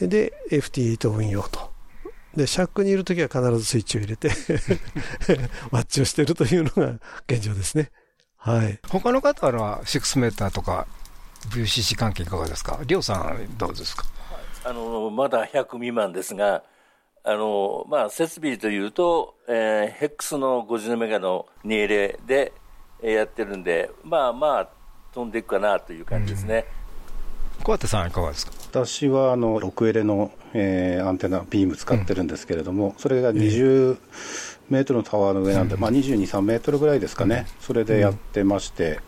[0.00, 1.70] うん、で、FT8 運用と。
[2.36, 4.28] で、シャックにいるときは必ずスイッチを入れて
[5.72, 6.94] ワッチをしているというのが
[7.28, 7.90] 現状ですね。
[8.36, 8.78] はい。
[8.88, 10.86] 他の方は6メーターとか
[11.50, 12.78] VCC 関係いかがですか？
[12.86, 14.04] りょうさんどうですか？
[14.64, 16.62] あのまだ100未満ですが、
[17.22, 22.52] あのまあ、設備というと、えー、ヘックスの50メガの2レで
[23.02, 24.68] やってるんで、まあまあ、
[25.12, 26.64] 飛んでいくかなという感じですね。
[27.62, 28.52] 小畑さん、いかがですか？
[28.70, 33.98] 私はあの6エレの、えー、アンテナ、ビーム使ってるんですけれども、うん、それが20
[34.70, 39.00] メートルのタワーの上なんで、うん、まあ、22、3メートルぐらいですかね、それでやってまして、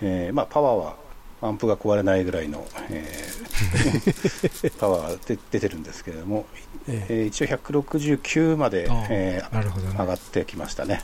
[0.00, 0.96] うん、えー、まあ、パワーは
[1.42, 6.46] アンプが壊れないぐらいの、えー、 パワーで出てるんですけれども、
[6.86, 11.02] えー、一応169まで、えー、ね、上がってきましたね。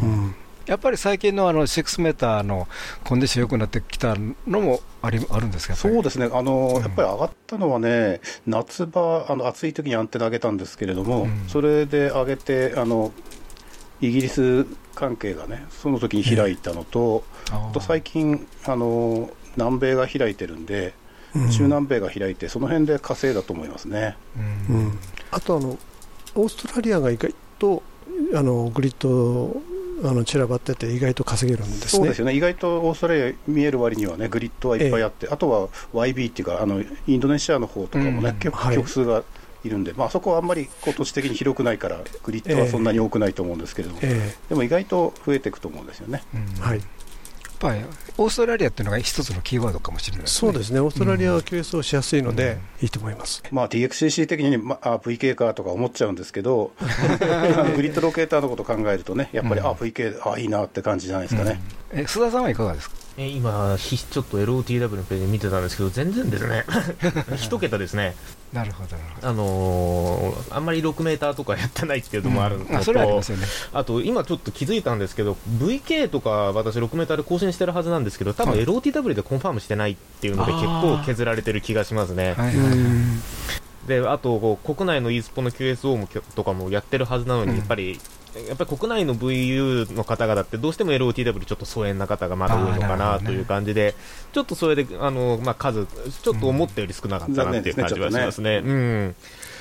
[0.00, 0.34] うん。
[0.66, 2.68] やっぱり最近のあの6メーターの
[3.02, 4.14] コンディション良くなってきた
[4.46, 6.28] のもありあるんですかそうですね。
[6.32, 13.12] あの、うん、やっぱり上がったのはね、夏場、あの暑い時にアンテナ上げたんですけれども、うん、それで上げてあの、
[14.00, 14.64] イギリス
[14.94, 20.94] 関係がね、その時に開いたのと、えと最近あの、南米が開いてるんで、
[21.34, 24.16] うん、中南米が開いて、その辺で稼いだと思いますね。
[25.30, 25.78] あとあの、
[26.34, 27.82] オーストラリアが意外と
[28.34, 29.60] あのグリッド
[30.02, 31.88] あの散らばってて、意外と稼げるんですね。
[31.88, 39.22] そうですよね、意外とオーストラリア見える割にはね、グリッドはいっぱいあって、えー、あとは YB っていうか、あのインドネシアの方とかもね、うん、結構曲数が
[39.62, 46.22] いるんで、まあそこはあんまりこう土地的に広くないから、グリッドはそんなに多くないと思うんですけれども、えー、でも意外と増えていくと思うんですよね。
[46.34, 46.80] うん、はい
[47.60, 47.84] ぱり
[48.16, 56.72] オーストラリアっていうのが一つのキーワードかもしれない、ね、そうですね、オーストラリアは QS をしやすいので、いいと思います、まあ、DXCC 的に、まあ、VK かとか思っちゃうんですけど、
[57.76, 61.60] グリッドロケーターのこと考えるとね、やっぱり、うん、あ VK、あいいなって感じじゃないですかね。
[61.92, 62.96] うん、え須田さんはいかがですか？
[63.22, 66.64] え今、ちょっと LOTW のページ見てたんですけど、全然ですね、
[67.36, 68.16] 一桁ですね。
[68.50, 73.22] なるほどあのー、あんまり6メーターとかやってないっていうのもあるのと、うん、あね、
[73.72, 82.34] あと今ちょっと気づいたんですけど VK とか私6メーターで更新してるはずなんですけど多分 LOTW でコンファームしてないっていうので結構削られてる気がしますね。
[82.36, 82.76] はいはいはい。
[83.86, 88.00] であと国内の e スポの QSO もとかもやってるはずなのに、やっぱり
[88.48, 93.94] やっぱり国内の VU の方々ってどうしても LOTW ちょっと疎遠な方がまだ多いのかなという感じで、ね、
[94.32, 98.62] ちょっとそれであの、まあ、数、ちょっと思ったより少なかったなっていう感じはしますね。
[98.64, 99.14] うん、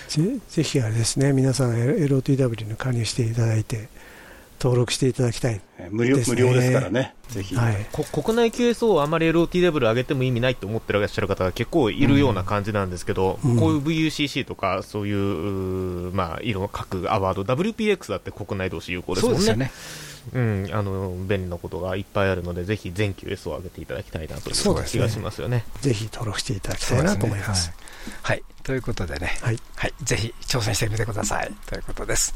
[0.08, 3.90] ぜぜひあれですね、皆さん LOTW に加入していただいて、
[4.60, 19.56] 登録していただきたい、無料無料ですからね、ぜひ、はい、国内 QSO をあまり LOT レベル上げても意味ないと思ってらっしゃる方が結構いるような感じなんですけど、うん、こういう VUCC とか、そういう、まあ、色各アワード、WPX だって国内同士有効ですもんね。
[19.56, 19.72] ね。
[20.34, 24.56] うん、あの便利なことがいっぱいあるので、ぜひ全 QS を上げていただきたいなという
[24.86, 27.66] 気がしますよね、ね、ぜひ登録していただきたいなと思います。
[27.66, 27.76] すね、
[28.22, 31.52] はい、はい、ということでね、はい、はい、ぜひ挑戦してみてください。
[31.66, 32.36] ということです。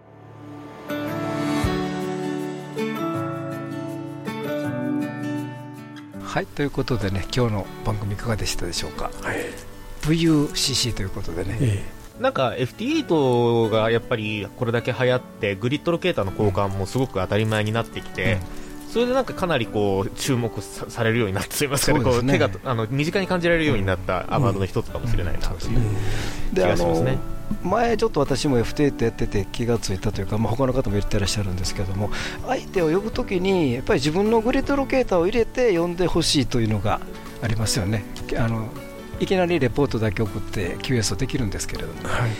[6.31, 9.39] はいということでね今日の番組いかがでしたでしょうか、はい、
[10.03, 11.83] VUCC ということでね、え
[12.17, 18.39] え、なんか FT8 がやっぱりこれだけ流行ってグリッドロケーターの交換もすごく当たり前になってきて、うん、
[18.91, 25.79] それでなんかかなりこう注目されるようになっていますかね、こう手があの身近に感じられるようになったアワードの一つかもしれないなという
[26.53, 27.11] 気がしますね。
[27.13, 32.09] うん前ちょっと私も FT やってて気がついたというか、まあ、他の方も言ってらっしゃるんですけども
[32.47, 37.01] 相手を呼ぶときにやっぱり自分のグリッドロケーターを入れて呼んでほしいというのが
[37.41, 38.05] ありますよね。
[38.37, 38.69] あの
[39.19, 42.31] いきなりレポートだけ送って QS をできるんですけれども、はい、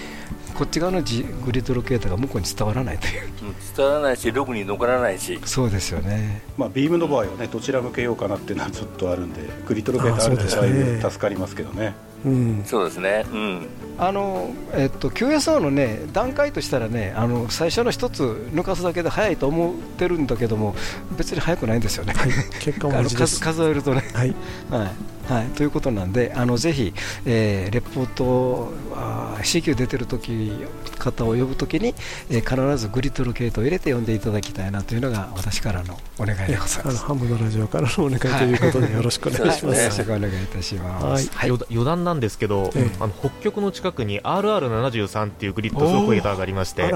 [0.54, 1.06] こっち側のグ
[1.52, 5.40] リッドロケーターが向こうに伝わらないという、うん、伝わらないしログに残らないし。
[5.46, 11.94] そうですよね、まあ、ビームの場合はねどちら向けようかなっていうのはちょっとあるんでグリッドロケーターあるとだいぶ助かりますけどね。
[12.24, 18.22] うん、そうですね、うん、あのえっと QSO のね段階としたらねあの最初の一つ
[18.54, 20.76] 抜かすだけで早いと思ってるんだけども
[21.18, 24.36] 別に早くないんですよね、はい、結果も 数数えるとね、はい、
[24.70, 24.92] はい
[25.28, 26.94] はい、ということなんで、あのぜひ、
[27.26, 30.52] えー、レポートあ CQ 出てる時
[30.98, 31.96] 方を呼ぶときに、
[32.30, 37.06] えー、必ずグリッドロケートを入れて呼んでいただきたいなというのが私からのお願いでございます。
[37.06, 39.82] ハムのラジオからのお願いということでよろしくお願いします。
[39.82, 41.30] よろしくお願いいたします。
[41.34, 46.94] はい、余談なんですけど、あの北極の近くに RR73 っていうグリッドロケーターがありまして。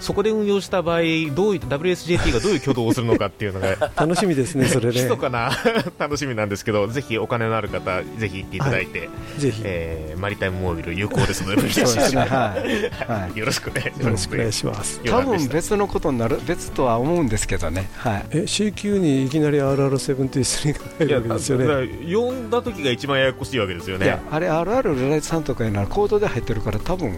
[0.00, 1.00] そこで運用した場合、
[1.34, 5.08] どうい WSJT がどういう挙動をするのかっていうのが 楽しみですね、それね。
[5.20, 5.50] かな
[5.98, 9.04] 楽しみなんですけど、ぜひお金のある方ぜひ行っていただいて、は
[9.36, 14.04] い、ぜひ、えー、マリタイムモービル有効ですのでそうですね、はい、よろしくお願いします。
[14.04, 15.00] よろしくお願いします。
[15.04, 21.88] 多分別のことになる別とは思うんですけどね、はい、え C 級にいきなり RR73 が入るわけですよね。
[22.12, 24.18] 呼んだ時が一番ややこしいわけですよね。
[24.30, 27.14] あれ RR レライトさんとかいうのはコードで入ってるから多分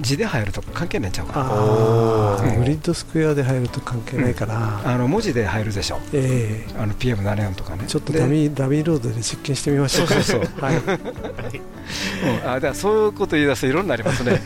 [0.00, 2.56] 字で入ると関係ないんちゃうかな。
[2.58, 7.84] グリッドスクエアで入ると関係ないかな、うん、あの文字で入るでしょ、えー、あの PM74 とかね。
[7.86, 10.60] ちょっとダミーダミーロードで実験してみましょうそうそうそう。
[10.60, 14.40] はい、うん、あだそういうこと言い出すといろんなりますね。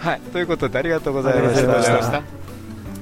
[0.00, 2.22] はい、ということでありがとうございました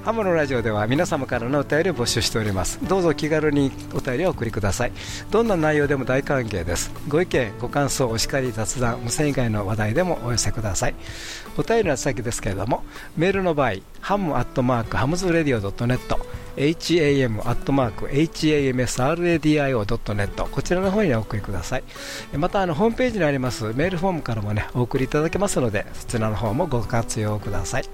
[0.06, 2.78] ハムのラジオでは皆様からのお便りを募集しております。
[2.86, 4.92] どうぞ気軽にお便りをお送りください。
[5.32, 6.92] どんな内容でも大歓迎です。
[7.08, 10.94] ご意見ご感想お叱り雑談無線以外の話題でもお寄せください。
[11.58, 12.84] お便りの先ですけれども
[13.16, 15.98] メールの場合ハムアットマークハムズラディオ .net
[16.56, 21.84] ham アットマーク hamsradio.net こちらの方にお送りください。
[22.38, 27.84] またあのホームページにありますメールフォームからもねお送りいただけますのでそちらの方もご活用ください。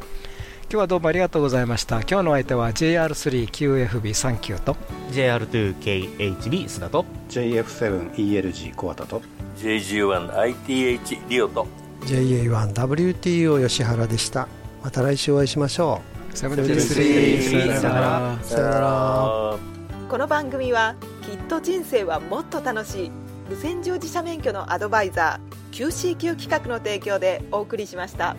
[0.73, 1.97] 日はどうもありがとうございました。
[2.01, 4.77] 今日の相手は JR3QFB39 と。
[5.11, 7.05] JR2KHB 須田と。
[7.29, 9.23] JF7ELG 小畑と。
[9.59, 11.67] JG1ITH リオと。
[12.07, 14.49] JA1WTO 吉原でした。
[14.83, 16.01] また来週お会いしましょ
[16.33, 16.37] う。
[16.37, 16.65] さよなら。
[18.43, 19.59] さよなら。
[20.09, 23.11] この番組はきっと人生はもっと楽しい。
[23.51, 28.37] 無線乗自社免許のアドバイザー QCQ 企画の提供でお送りしました。